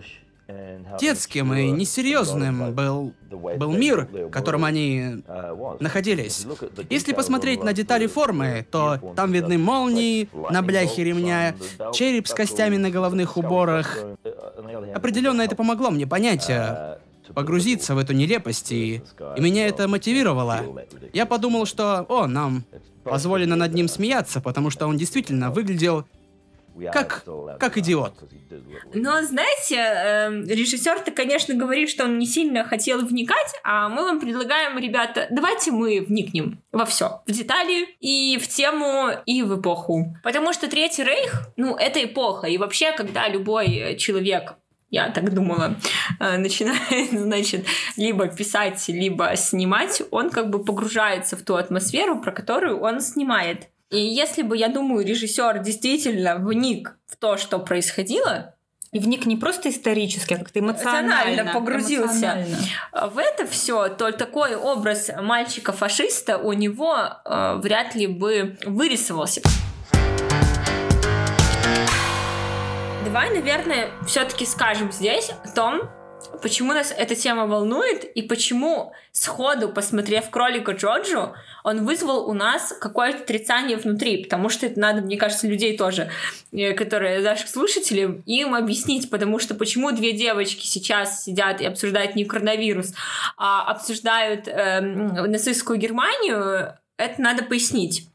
детским 1.00 1.52
и 1.54 1.70
несерьезным 1.70 2.72
был, 2.72 3.12
был 3.30 3.72
мир, 3.72 4.08
в 4.12 4.30
котором 4.30 4.64
они 4.64 5.24
находились. 5.80 6.46
Если 6.88 7.12
посмотреть 7.12 7.64
на 7.64 7.72
детали 7.72 8.06
формы, 8.06 8.64
то 8.70 8.98
там 9.16 9.32
видны 9.32 9.58
молнии 9.58 10.28
на 10.50 10.62
бляхе 10.62 11.04
ремня, 11.04 11.56
череп 11.92 12.28
с 12.28 12.34
костями 12.34 12.76
на 12.76 12.90
головных 12.90 13.36
уборах. 13.36 13.98
Определенно 14.94 15.42
это 15.42 15.56
помогло 15.56 15.90
мне 15.90 16.06
понять, 16.06 16.48
э, 16.48 16.98
погрузиться 17.34 17.94
в 17.94 17.98
эту 17.98 18.12
нелепость, 18.12 18.72
и, 18.72 19.02
и 19.36 19.40
меня 19.40 19.66
это 19.66 19.88
мотивировало. 19.88 20.60
Я 21.12 21.26
подумал, 21.26 21.66
что, 21.66 22.06
о, 22.08 22.26
нам 22.26 22.64
позволено 23.04 23.56
над 23.56 23.72
ним 23.74 23.88
смеяться, 23.88 24.40
потому 24.40 24.70
что 24.70 24.86
он 24.86 24.96
действительно 24.96 25.50
выглядел 25.50 26.04
как, 26.92 27.24
как 27.58 27.78
идиот. 27.78 28.14
Но, 28.94 29.22
знаете, 29.22 29.76
э, 29.76 30.42
режиссер-то, 30.46 31.10
конечно, 31.10 31.54
говорит, 31.54 31.88
что 31.88 32.04
он 32.04 32.18
не 32.18 32.26
сильно 32.26 32.64
хотел 32.64 33.04
вникать, 33.04 33.54
а 33.64 33.88
мы 33.88 34.02
вам 34.02 34.20
предлагаем, 34.20 34.78
ребята, 34.78 35.26
давайте 35.30 35.70
мы 35.70 36.00
вникнем 36.00 36.62
во 36.72 36.84
все. 36.84 37.22
В 37.26 37.32
детали 37.32 37.88
и 38.00 38.38
в 38.38 38.46
тему, 38.48 39.10
и 39.24 39.42
в 39.42 39.60
эпоху. 39.60 40.16
Потому 40.22 40.52
что 40.52 40.68
Третий 40.68 41.04
Рейх, 41.04 41.48
ну, 41.56 41.76
это 41.76 42.04
эпоха. 42.04 42.46
И 42.46 42.58
вообще, 42.58 42.92
когда 42.92 43.28
любой 43.28 43.96
человек 43.96 44.56
я 44.90 45.10
так 45.10 45.32
думала, 45.34 45.76
э, 46.20 46.36
начинает, 46.38 47.10
значит, 47.12 47.66
либо 47.96 48.28
писать, 48.28 48.88
либо 48.88 49.36
снимать, 49.36 50.02
он 50.10 50.30
как 50.30 50.50
бы 50.50 50.64
погружается 50.64 51.36
в 51.36 51.42
ту 51.42 51.56
атмосферу, 51.56 52.20
про 52.20 52.32
которую 52.32 52.80
он 52.80 53.00
снимает. 53.00 53.68
И 53.90 53.98
если 53.98 54.42
бы, 54.42 54.56
я 54.56 54.68
думаю, 54.68 55.06
режиссер 55.06 55.60
действительно 55.60 56.36
вник 56.36 56.96
в 57.06 57.16
то, 57.16 57.36
что 57.36 57.58
происходило, 57.58 58.54
и 58.92 58.98
вник 58.98 59.26
не 59.26 59.36
просто 59.36 59.68
исторически, 59.68 60.34
а 60.34 60.38
как-то 60.38 60.60
эмоционально, 60.60 61.12
эмоционально 61.12 61.52
погрузился 61.52 62.06
эмоционально. 62.06 62.56
в 63.10 63.18
это 63.18 63.46
все, 63.46 63.88
то 63.88 64.10
такой 64.12 64.54
образ 64.54 65.10
мальчика-фашиста 65.20 66.38
у 66.38 66.52
него 66.52 66.96
э, 66.96 67.60
вряд 67.62 67.94
ли 67.94 68.06
бы 68.06 68.56
вырисовался. 68.64 69.42
Давай, 73.16 73.30
наверное, 73.30 73.88
все-таки 74.06 74.44
скажем 74.44 74.92
здесь 74.92 75.30
о 75.42 75.48
том, 75.48 75.88
почему 76.42 76.74
нас 76.74 76.92
эта 76.94 77.14
тема 77.14 77.46
волнует 77.46 78.04
и 78.04 78.20
почему 78.20 78.92
сходу, 79.10 79.70
посмотрев 79.70 80.28
кролика 80.28 80.72
Джоджо, 80.72 81.32
он 81.64 81.86
вызвал 81.86 82.28
у 82.28 82.34
нас 82.34 82.76
какое-то 82.78 83.22
отрицание 83.22 83.78
внутри, 83.78 84.22
потому 84.22 84.50
что 84.50 84.66
это 84.66 84.78
надо, 84.78 85.00
мне 85.00 85.16
кажется, 85.16 85.48
людей 85.48 85.78
тоже, 85.78 86.10
э, 86.52 86.74
которые 86.74 87.20
наших 87.20 87.48
слушателей, 87.48 88.20
им 88.26 88.54
объяснить, 88.54 89.08
потому 89.08 89.38
что 89.38 89.54
почему 89.54 89.92
две 89.92 90.12
девочки 90.12 90.66
сейчас 90.66 91.24
сидят 91.24 91.62
и 91.62 91.64
обсуждают 91.64 92.16
не 92.16 92.26
коронавирус, 92.26 92.92
а 93.38 93.62
обсуждают 93.62 94.46
э, 94.46 94.82
нацистскую 94.82 95.78
Германию, 95.78 96.74
это 96.98 97.22
надо 97.22 97.44
пояснить 97.44 98.06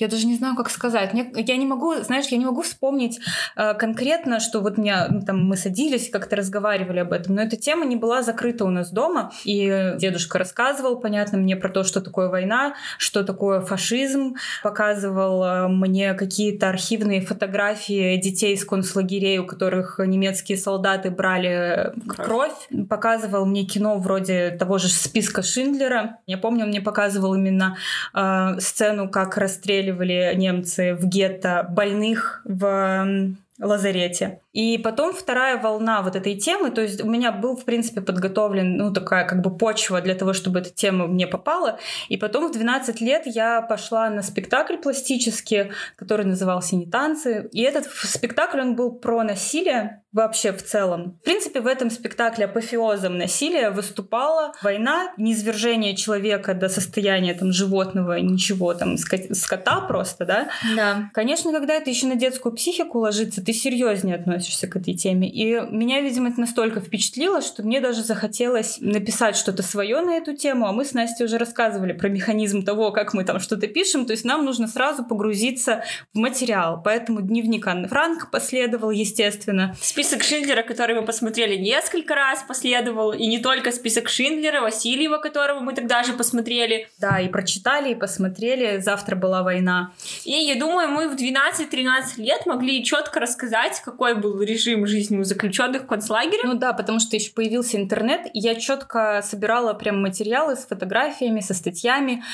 я 0.00 0.08
даже 0.08 0.26
не 0.26 0.36
знаю, 0.36 0.56
как 0.56 0.70
сказать. 0.70 1.12
Мне, 1.12 1.30
я 1.36 1.56
не 1.56 1.66
могу, 1.66 1.94
знаешь, 1.96 2.26
я 2.26 2.38
не 2.38 2.46
могу 2.46 2.62
вспомнить 2.62 3.20
э, 3.56 3.74
конкретно, 3.74 4.40
что 4.40 4.60
вот 4.60 4.78
меня, 4.78 5.06
ну, 5.10 5.20
там, 5.20 5.44
мы 5.44 5.56
садились, 5.56 6.10
как-то 6.10 6.36
разговаривали 6.36 7.00
об 7.00 7.12
этом, 7.12 7.34
но 7.34 7.42
эта 7.42 7.56
тема 7.56 7.84
не 7.84 7.96
была 7.96 8.22
закрыта 8.22 8.64
у 8.64 8.70
нас 8.70 8.90
дома, 8.90 9.32
и 9.44 9.94
дедушка 9.98 10.38
рассказывал, 10.38 10.98
понятно, 10.98 11.38
мне 11.38 11.56
про 11.56 11.68
то, 11.68 11.84
что 11.84 12.00
такое 12.00 12.28
война, 12.28 12.74
что 12.98 13.24
такое 13.24 13.60
фашизм, 13.60 14.36
показывал 14.62 15.44
э, 15.44 15.68
мне 15.68 16.14
какие-то 16.14 16.68
архивные 16.70 17.20
фотографии 17.20 18.16
детей 18.16 18.54
из 18.54 18.64
концлагерей, 18.64 19.38
у 19.38 19.46
которых 19.46 19.98
немецкие 19.98 20.56
солдаты 20.56 21.10
брали 21.10 21.92
кровь, 22.08 22.52
кровь. 22.70 22.88
показывал 22.88 23.44
мне 23.44 23.64
кино 23.64 23.98
вроде 23.98 24.50
того 24.50 24.78
же 24.78 24.88
списка 24.88 25.42
Шиндлера. 25.42 26.18
Я 26.26 26.38
помню, 26.38 26.64
он 26.64 26.70
мне 26.70 26.80
показывал 26.80 27.34
именно 27.34 27.76
э, 28.14 28.60
сцену, 28.60 29.10
как 29.10 29.36
расстреливали 29.36 29.89
расстреливали 29.90 30.34
немцы 30.36 30.94
в 30.94 31.06
гетто 31.06 31.66
больных 31.68 32.42
в 32.44 33.34
лазарете. 33.60 34.40
И 34.54 34.78
потом 34.78 35.12
вторая 35.12 35.58
волна 35.58 36.00
вот 36.00 36.16
этой 36.16 36.34
темы, 36.34 36.70
то 36.70 36.80
есть 36.80 37.04
у 37.04 37.06
меня 37.06 37.30
был, 37.30 37.56
в 37.56 37.64
принципе, 37.64 38.00
подготовлен, 38.00 38.76
ну, 38.76 38.90
такая 38.92 39.26
как 39.26 39.42
бы 39.42 39.54
почва 39.56 40.00
для 40.00 40.14
того, 40.14 40.32
чтобы 40.32 40.60
эта 40.60 40.70
тема 40.70 41.06
мне 41.06 41.26
попала. 41.26 41.78
И 42.08 42.16
потом 42.16 42.48
в 42.48 42.52
12 42.52 43.02
лет 43.02 43.24
я 43.26 43.60
пошла 43.60 44.08
на 44.08 44.22
спектакль 44.22 44.76
пластический, 44.76 45.72
который 45.96 46.24
назывался 46.24 46.74
«Не 46.74 46.86
танцы». 46.86 47.50
И 47.52 47.60
этот 47.60 47.84
спектакль, 47.84 48.60
он 48.60 48.76
был 48.76 48.92
про 48.92 49.22
насилие 49.22 50.02
вообще 50.12 50.52
в 50.52 50.62
целом. 50.62 51.18
В 51.20 51.24
принципе, 51.24 51.60
в 51.60 51.66
этом 51.66 51.90
спектакле 51.90 52.46
апофеозом 52.46 53.16
насилия 53.16 53.70
выступала 53.70 54.52
война, 54.62 55.12
низвержение 55.16 55.94
человека 55.94 56.54
до 56.54 56.68
состояния 56.68 57.34
там 57.34 57.52
животного, 57.52 58.18
ничего 58.18 58.74
там, 58.74 58.96
скота 58.96 59.80
просто, 59.82 60.24
да? 60.24 60.48
Да. 60.76 61.10
Конечно, 61.14 61.52
когда 61.52 61.74
это 61.74 61.90
еще 61.90 62.06
на 62.06 62.16
детскую 62.16 62.54
психику 62.54 62.98
ложится, 62.98 63.44
ты 63.44 63.52
серьезнее 63.52 64.16
относишься 64.16 64.66
к 64.66 64.76
этой 64.76 64.94
теме. 64.94 65.30
И 65.30 65.60
меня, 65.70 66.00
видимо, 66.00 66.30
это 66.30 66.40
настолько 66.40 66.80
впечатлило, 66.80 67.40
что 67.40 67.62
мне 67.62 67.80
даже 67.80 68.02
захотелось 68.02 68.78
написать 68.80 69.36
что-то 69.36 69.62
свое 69.62 70.00
на 70.00 70.16
эту 70.16 70.36
тему, 70.36 70.66
а 70.66 70.72
мы 70.72 70.84
с 70.84 70.92
Настей 70.92 71.24
уже 71.24 71.38
рассказывали 71.38 71.92
про 71.92 72.08
механизм 72.08 72.64
того, 72.64 72.90
как 72.90 73.14
мы 73.14 73.24
там 73.24 73.38
что-то 73.38 73.66
пишем, 73.68 74.06
то 74.06 74.12
есть 74.12 74.24
нам 74.24 74.44
нужно 74.44 74.66
сразу 74.66 75.04
погрузиться 75.04 75.84
в 76.12 76.18
материал. 76.18 76.80
Поэтому 76.82 77.20
дневник 77.20 77.66
Анны 77.66 77.88
Франк 77.88 78.30
последовал, 78.30 78.90
естественно. 78.90 79.74
Список 80.00 80.22
Шиндлера, 80.22 80.62
который 80.62 80.94
мы 80.94 81.04
посмотрели 81.04 81.56
несколько 81.56 82.14
раз, 82.14 82.42
последовал, 82.48 83.12
и 83.12 83.26
не 83.26 83.38
только 83.38 83.70
список 83.70 84.08
Шиндлера, 84.08 84.62
Васильева, 84.62 85.18
которого 85.18 85.60
мы 85.60 85.74
тогда 85.74 86.04
же 86.04 86.14
посмотрели. 86.14 86.88
Да, 86.98 87.20
и 87.20 87.28
прочитали, 87.28 87.90
и 87.90 87.94
посмотрели. 87.94 88.78
Завтра 88.78 89.14
была 89.14 89.42
война. 89.42 89.92
И 90.24 90.30
я 90.30 90.58
думаю, 90.58 90.88
мы 90.88 91.06
в 91.06 91.16
12-13 91.16 92.16
лет 92.16 92.46
могли 92.46 92.82
четко 92.82 93.20
рассказать, 93.20 93.82
какой 93.84 94.14
был 94.14 94.40
режим 94.40 94.86
жизни 94.86 95.18
у 95.18 95.24
заключенных 95.24 95.82
в 95.82 95.86
концлагере. 95.86 96.44
Ну 96.44 96.54
да, 96.54 96.72
потому 96.72 96.98
что 96.98 97.16
еще 97.16 97.32
появился 97.32 97.76
интернет, 97.76 98.22
и 98.32 98.38
я 98.38 98.54
четко 98.54 99.20
собирала 99.22 99.74
прям 99.74 100.00
материалы 100.00 100.56
с 100.56 100.64
фотографиями, 100.64 101.40
со 101.40 101.52
статьями. 101.52 102.24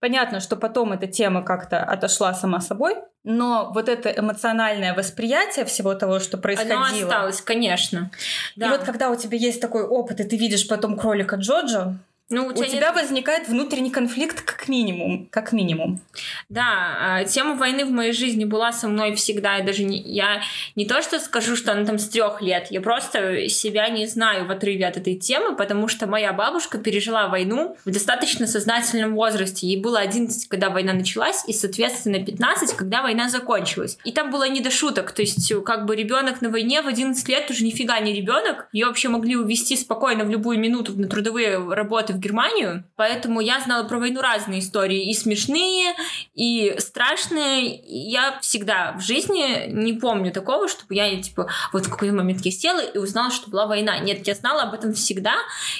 Понятно, 0.00 0.40
что 0.40 0.56
потом 0.56 0.92
эта 0.92 1.06
тема 1.06 1.44
как-то 1.44 1.84
отошла 1.84 2.34
сама 2.34 2.60
собой, 2.60 2.96
но 3.24 3.70
вот 3.72 3.88
это 3.88 4.10
эмоциональное 4.10 4.94
восприятие 4.94 5.64
всего 5.64 5.94
того, 5.94 6.18
что 6.18 6.38
происходило... 6.38 6.86
Оно 6.86 7.04
осталось, 7.04 7.40
конечно. 7.40 8.10
Да. 8.56 8.66
И 8.66 8.70
вот 8.70 8.82
когда 8.82 9.10
у 9.10 9.16
тебя 9.16 9.38
есть 9.38 9.60
такой 9.60 9.84
опыт, 9.84 10.20
и 10.20 10.24
ты 10.24 10.36
видишь 10.36 10.66
потом 10.66 10.98
кролика 10.98 11.36
Джоджо, 11.36 11.98
ну, 12.32 12.46
у, 12.46 12.50
у 12.50 12.52
тебя, 12.52 12.68
тебя 12.68 12.92
нет... 12.92 12.94
возникает 12.94 13.48
внутренний 13.48 13.90
конфликт 13.90 14.42
как 14.42 14.68
минимум, 14.68 15.28
как 15.30 15.52
минимум. 15.52 16.00
Да, 16.48 16.96
а, 17.00 17.24
тема 17.24 17.54
войны 17.54 17.84
в 17.84 17.90
моей 17.90 18.12
жизни 18.12 18.44
была 18.44 18.72
со 18.72 18.88
мной 18.88 19.14
всегда. 19.14 19.56
Я 19.56 19.64
даже 19.64 19.84
не, 19.84 20.00
я 20.00 20.42
не 20.76 20.86
то 20.86 21.02
что 21.02 21.18
скажу, 21.20 21.56
что 21.56 21.72
она 21.72 21.84
там 21.84 21.98
с 21.98 22.08
трех 22.08 22.40
лет, 22.42 22.68
я 22.70 22.80
просто 22.80 23.48
себя 23.48 23.88
не 23.88 24.06
знаю 24.06 24.46
в 24.46 24.50
отрыве 24.50 24.86
от 24.86 24.96
этой 24.96 25.14
темы, 25.14 25.56
потому 25.56 25.88
что 25.88 26.06
моя 26.06 26.32
бабушка 26.32 26.78
пережила 26.78 27.28
войну 27.28 27.76
в 27.84 27.90
достаточно 27.90 28.46
сознательном 28.46 29.14
возрасте. 29.14 29.66
Ей 29.66 29.80
было 29.80 30.00
11, 30.00 30.48
когда 30.48 30.70
война 30.70 30.92
началась, 30.92 31.44
и, 31.46 31.52
соответственно, 31.52 32.24
15, 32.24 32.74
когда 32.74 33.02
война 33.02 33.28
закончилась. 33.28 33.98
И 34.04 34.12
там 34.12 34.30
было 34.30 34.48
не 34.48 34.60
до 34.60 34.70
шуток. 34.70 35.12
То 35.12 35.22
есть, 35.22 35.52
как 35.64 35.86
бы 35.86 35.96
ребенок 35.96 36.40
на 36.40 36.48
войне 36.48 36.82
в 36.82 36.86
11 36.86 37.28
лет 37.28 37.50
уже 37.50 37.64
нифига 37.64 37.98
не 38.00 38.12
ребенок. 38.12 38.68
Ее 38.72 38.86
вообще 38.86 39.08
могли 39.08 39.36
увезти 39.36 39.76
спокойно 39.76 40.24
в 40.24 40.30
любую 40.30 40.58
минуту 40.58 40.98
на 40.98 41.08
трудовые 41.08 41.58
работы 41.72 42.12
в 42.12 42.20
Германию, 42.22 42.84
поэтому 42.96 43.40
я 43.40 43.60
знала 43.60 43.86
про 43.86 43.98
войну 43.98 44.20
разные 44.20 44.60
истории, 44.60 45.10
и 45.10 45.14
смешные, 45.14 45.94
и 46.34 46.76
страшные. 46.78 47.82
Я 47.84 48.38
всегда 48.40 48.92
в 48.92 49.00
жизни 49.00 49.68
не 49.70 49.92
помню 49.92 50.32
такого, 50.32 50.68
чтобы 50.68 50.94
я, 50.94 51.20
типа, 51.20 51.50
вот 51.72 51.86
в 51.86 51.90
какой-то 51.90 52.14
момент 52.14 52.40
я 52.44 52.50
села 52.50 52.80
и 52.80 52.98
узнала, 52.98 53.30
что 53.30 53.50
была 53.50 53.66
война. 53.66 53.98
Нет, 53.98 54.26
я 54.26 54.34
знала 54.34 54.62
об 54.62 54.74
этом 54.74 54.94
всегда, 54.94 55.34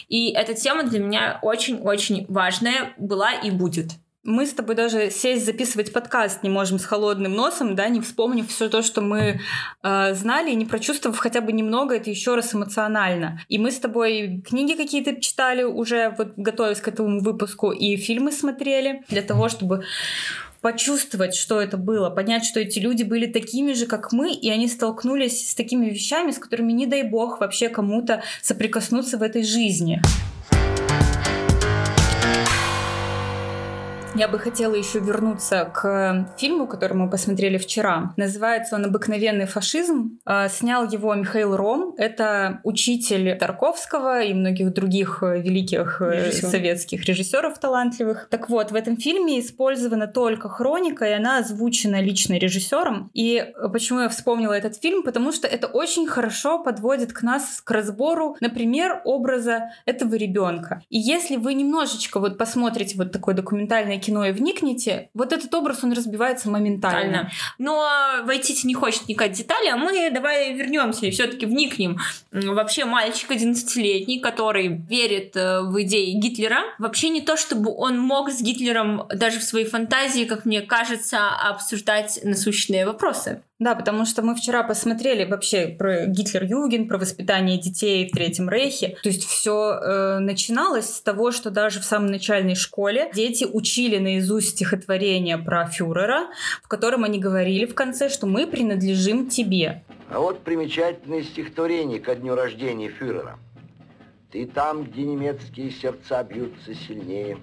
и 0.08 0.32
эта 0.32 0.54
тема 0.54 0.82
для 0.82 0.98
меня 0.98 1.38
очень-очень 1.42 2.26
важная 2.28 2.94
была 2.98 3.32
и 3.32 3.50
будет 3.50 3.92
мы 4.24 4.46
с 4.46 4.52
тобой 4.52 4.76
даже 4.76 5.10
сесть 5.10 5.44
записывать 5.44 5.92
подкаст 5.92 6.44
не 6.44 6.48
можем 6.48 6.78
с 6.78 6.84
холодным 6.84 7.34
носом, 7.34 7.74
да, 7.74 7.88
не 7.88 8.00
вспомнив 8.00 8.48
все 8.48 8.68
то, 8.68 8.82
что 8.82 9.00
мы 9.00 9.40
э, 9.82 10.14
знали, 10.14 10.52
и 10.52 10.54
не 10.54 10.64
прочувствовав 10.64 11.18
хотя 11.18 11.40
бы 11.40 11.52
немного 11.52 11.96
это 11.96 12.08
еще 12.08 12.36
раз 12.36 12.54
эмоционально. 12.54 13.40
И 13.48 13.58
мы 13.58 13.72
с 13.72 13.78
тобой 13.78 14.40
книги 14.46 14.74
какие-то 14.74 15.20
читали 15.20 15.64
уже, 15.64 16.14
вот 16.16 16.34
готовясь 16.36 16.80
к 16.80 16.86
этому 16.86 17.20
выпуску, 17.20 17.72
и 17.72 17.96
фильмы 17.96 18.30
смотрели 18.30 19.02
для 19.08 19.22
того, 19.22 19.48
чтобы 19.48 19.82
почувствовать, 20.60 21.34
что 21.34 21.60
это 21.60 21.76
было, 21.76 22.08
понять, 22.08 22.44
что 22.44 22.60
эти 22.60 22.78
люди 22.78 23.02
были 23.02 23.26
такими 23.26 23.72
же, 23.72 23.86
как 23.86 24.12
мы, 24.12 24.32
и 24.32 24.48
они 24.50 24.68
столкнулись 24.68 25.50
с 25.50 25.54
такими 25.56 25.90
вещами, 25.90 26.30
с 26.30 26.38
которыми, 26.38 26.70
не 26.70 26.86
дай 26.86 27.02
бог, 27.02 27.40
вообще 27.40 27.68
кому-то 27.68 28.22
соприкоснуться 28.40 29.18
в 29.18 29.22
этой 29.22 29.42
жизни. 29.42 30.00
Я 34.14 34.28
бы 34.28 34.38
хотела 34.38 34.74
еще 34.74 34.98
вернуться 34.98 35.70
к 35.72 36.28
фильму, 36.36 36.66
который 36.66 36.92
мы 36.92 37.08
посмотрели 37.08 37.56
вчера. 37.56 38.12
Называется 38.18 38.74
он 38.76 38.84
«Обыкновенный 38.84 39.46
фашизм». 39.46 40.18
А, 40.26 40.50
снял 40.50 40.86
его 40.86 41.14
Михаил 41.14 41.56
Ром. 41.56 41.94
Это 41.96 42.60
учитель 42.62 43.38
Тарковского 43.38 44.22
и 44.22 44.34
многих 44.34 44.74
других 44.74 45.22
э, 45.22 45.40
великих 45.40 46.02
э, 46.02 46.26
Режиссер. 46.26 46.48
советских 46.48 47.06
режиссеров 47.06 47.58
талантливых. 47.58 48.28
Так 48.30 48.50
вот, 48.50 48.70
в 48.70 48.74
этом 48.74 48.98
фильме 48.98 49.40
использована 49.40 50.06
только 50.06 50.50
хроника, 50.50 51.06
и 51.06 51.12
она 51.12 51.38
озвучена 51.38 52.02
лично 52.02 52.34
режиссером. 52.34 53.10
И 53.14 53.36
э, 53.36 53.68
почему 53.72 54.00
я 54.00 54.08
вспомнила 54.10 54.52
этот 54.52 54.76
фильм? 54.76 55.04
Потому 55.04 55.32
что 55.32 55.48
это 55.48 55.68
очень 55.68 56.06
хорошо 56.06 56.58
подводит 56.62 57.14
к 57.14 57.22
нас 57.22 57.62
к 57.64 57.70
разбору, 57.70 58.36
например, 58.40 59.00
образа 59.06 59.70
этого 59.86 60.16
ребенка. 60.16 60.82
И 60.90 60.98
если 60.98 61.36
вы 61.36 61.54
немножечко 61.54 62.20
вот 62.20 62.36
посмотрите 62.36 62.98
вот 62.98 63.10
такой 63.10 63.32
документальный 63.32 64.01
кино 64.02 64.26
и 64.26 64.32
вникнете, 64.32 65.08
вот 65.14 65.32
этот 65.32 65.52
образ, 65.54 65.82
он 65.82 65.92
разбивается 65.92 66.50
моментально. 66.50 67.30
Но 67.58 67.86
войти 68.24 68.52
не 68.64 68.74
хочет 68.74 69.06
вникать 69.06 69.32
в 69.32 69.38
детали, 69.38 69.68
а 69.68 69.76
мы 69.76 70.10
давай 70.10 70.52
вернемся 70.54 71.06
и 71.06 71.10
все-таки 71.10 71.46
вникнем. 71.46 71.98
Вообще 72.30 72.84
мальчик 72.84 73.30
11-летний, 73.30 74.20
который 74.20 74.68
верит 74.68 75.36
э, 75.36 75.62
в 75.62 75.80
идеи 75.82 76.12
Гитлера, 76.12 76.62
вообще 76.78 77.08
не 77.08 77.20
то, 77.20 77.36
чтобы 77.36 77.74
он 77.74 77.98
мог 77.98 78.30
с 78.30 78.40
Гитлером 78.40 79.06
даже 79.14 79.38
в 79.38 79.44
своей 79.44 79.66
фантазии, 79.66 80.24
как 80.24 80.44
мне 80.44 80.60
кажется, 80.60 81.28
обсуждать 81.28 82.20
насущные 82.22 82.86
вопросы. 82.86 83.42
Да, 83.62 83.76
потому 83.76 84.06
что 84.06 84.22
мы 84.22 84.34
вчера 84.34 84.64
посмотрели 84.64 85.24
вообще 85.24 85.68
про 85.68 86.06
Гитлер-Юген, 86.06 86.88
про 86.88 86.98
воспитание 86.98 87.58
детей 87.58 88.08
в 88.08 88.10
Третьем 88.10 88.50
Рейхе. 88.50 88.96
То 89.04 89.08
есть 89.08 89.24
все 89.24 89.74
э, 89.74 90.18
начиналось 90.18 90.96
с 90.96 91.00
того, 91.00 91.30
что 91.30 91.52
даже 91.52 91.78
в 91.78 91.84
самой 91.84 92.10
начальной 92.10 92.56
школе 92.56 93.08
дети 93.14 93.44
учили 93.44 93.98
наизусть 93.98 94.48
стихотворение 94.48 95.38
про 95.38 95.66
фюрера, 95.66 96.30
в 96.60 96.66
котором 96.66 97.04
они 97.04 97.20
говорили 97.20 97.64
в 97.64 97.76
конце, 97.76 98.08
что 98.08 98.26
мы 98.26 98.48
принадлежим 98.48 99.28
тебе. 99.28 99.84
А 100.10 100.18
вот 100.18 100.40
примечательное 100.40 101.22
стихотворение 101.22 102.00
ко 102.00 102.16
дню 102.16 102.34
рождения 102.34 102.88
фюрера. 102.88 103.38
Ты 104.32 104.44
там, 104.46 104.82
где 104.82 105.04
немецкие 105.04 105.70
сердца 105.70 106.24
бьются 106.24 106.74
сильнее, 106.74 107.38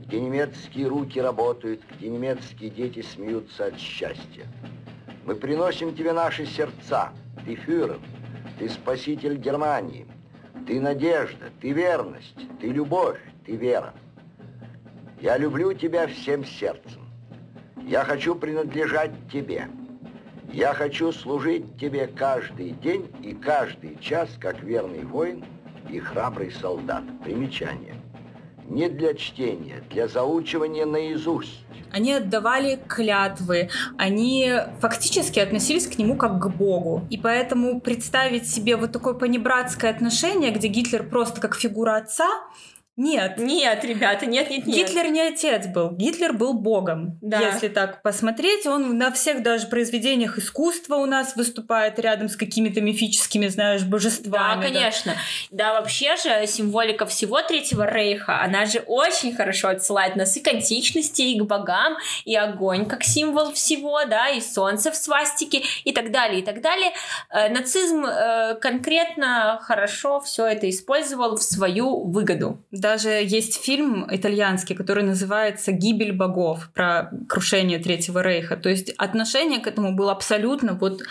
где 0.00 0.20
немецкие 0.20 0.86
руки 0.86 1.18
работают, 1.18 1.80
где 1.96 2.10
немецкие 2.10 2.68
дети 2.68 3.00
смеются 3.00 3.64
от 3.64 3.78
счастья. 3.78 4.46
Мы 5.26 5.34
приносим 5.34 5.92
тебе 5.94 6.12
наши 6.12 6.46
сердца. 6.46 7.10
Ты 7.44 7.56
фюрер, 7.56 7.98
ты 8.58 8.68
спаситель 8.68 9.36
Германии. 9.36 10.06
Ты 10.68 10.80
надежда, 10.80 11.46
ты 11.60 11.72
верность, 11.72 12.38
ты 12.60 12.68
любовь, 12.68 13.18
ты 13.44 13.56
вера. 13.56 13.92
Я 15.20 15.36
люблю 15.36 15.72
тебя 15.72 16.06
всем 16.06 16.44
сердцем. 16.44 17.02
Я 17.82 18.04
хочу 18.04 18.36
принадлежать 18.36 19.12
тебе. 19.32 19.68
Я 20.52 20.72
хочу 20.74 21.10
служить 21.10 21.76
тебе 21.76 22.06
каждый 22.06 22.70
день 22.70 23.10
и 23.22 23.34
каждый 23.34 23.98
час, 23.98 24.30
как 24.40 24.62
верный 24.62 25.04
воин 25.04 25.44
и 25.90 25.98
храбрый 25.98 26.52
солдат. 26.52 27.02
Примечание. 27.24 27.94
Не 28.68 28.88
для 28.88 29.14
чтения, 29.14 29.82
для 29.90 30.08
заучивания 30.08 30.86
наизусть 30.86 31.62
они 31.92 32.12
отдавали 32.12 32.78
клятвы, 32.88 33.70
они 33.96 34.52
фактически 34.80 35.38
относились 35.38 35.86
к 35.86 35.98
нему 35.98 36.16
как 36.16 36.40
к 36.42 36.48
богу. 36.48 37.06
И 37.10 37.16
поэтому 37.16 37.80
представить 37.80 38.46
себе 38.46 38.76
вот 38.76 38.92
такое 38.92 39.14
понебратское 39.14 39.90
отношение, 39.90 40.50
где 40.50 40.68
Гитлер 40.68 41.04
просто 41.04 41.40
как 41.40 41.54
фигура 41.54 41.96
отца, 41.96 42.28
нет. 42.96 43.38
Нет, 43.38 43.84
ребята, 43.84 44.24
нет, 44.26 44.50
нет, 44.50 44.66
нет. 44.66 44.88
Гитлер 44.88 45.08
не 45.08 45.20
отец 45.20 45.66
был. 45.66 45.90
Гитлер 45.90 46.32
был 46.32 46.54
богом. 46.54 47.18
Да. 47.20 47.40
Если 47.40 47.68
так 47.68 48.00
посмотреть, 48.02 48.66
он 48.66 48.96
на 48.96 49.12
всех 49.12 49.42
даже 49.42 49.66
произведениях 49.66 50.38
искусства 50.38 50.96
у 50.96 51.06
нас 51.06 51.36
выступает 51.36 51.98
рядом 51.98 52.28
с 52.28 52.36
какими-то 52.36 52.80
мифическими, 52.80 53.48
знаешь, 53.48 53.82
божествами. 53.82 54.62
Да, 54.62 54.68
конечно. 54.68 55.14
Да, 55.50 55.72
да 55.72 55.80
вообще 55.80 56.16
же 56.16 56.46
символика 56.46 57.04
всего 57.04 57.42
Третьего 57.42 57.86
Рейха, 57.86 58.40
она 58.40 58.64
же 58.64 58.78
очень 58.86 59.34
хорошо 59.34 59.68
отсылает 59.68 60.16
нас 60.16 60.36
и 60.36 60.40
к 60.40 60.48
античности, 60.48 61.22
и 61.22 61.38
к 61.38 61.44
богам, 61.44 61.96
и 62.24 62.34
огонь 62.34 62.86
как 62.86 63.04
символ 63.04 63.52
всего, 63.52 64.04
да, 64.04 64.30
и 64.30 64.40
солнце 64.40 64.90
в 64.90 64.96
свастике, 64.96 65.62
и 65.84 65.92
так 65.92 66.10
далее, 66.10 66.40
и 66.40 66.44
так 66.44 66.62
далее. 66.62 66.92
Э, 67.30 67.48
нацизм 67.50 68.04
э, 68.06 68.54
конкретно 68.54 69.58
хорошо 69.62 70.20
все 70.20 70.46
это 70.46 70.68
использовал 70.70 71.36
в 71.36 71.42
свою 71.42 72.04
выгоду. 72.04 72.58
Даже 72.86 73.10
есть 73.10 73.60
фильм 73.60 74.06
итальянский, 74.08 74.76
который 74.76 75.02
называется 75.02 75.72
«Гибель 75.72 76.12
богов» 76.12 76.70
про 76.72 77.10
крушение 77.28 77.80
Третьего 77.80 78.22
Рейха. 78.22 78.56
То 78.56 78.68
есть 78.68 78.90
отношение 78.90 79.58
к 79.58 79.66
этому 79.66 79.96
было 79.96 80.12
абсолютно, 80.12 80.74
вот, 80.74 81.02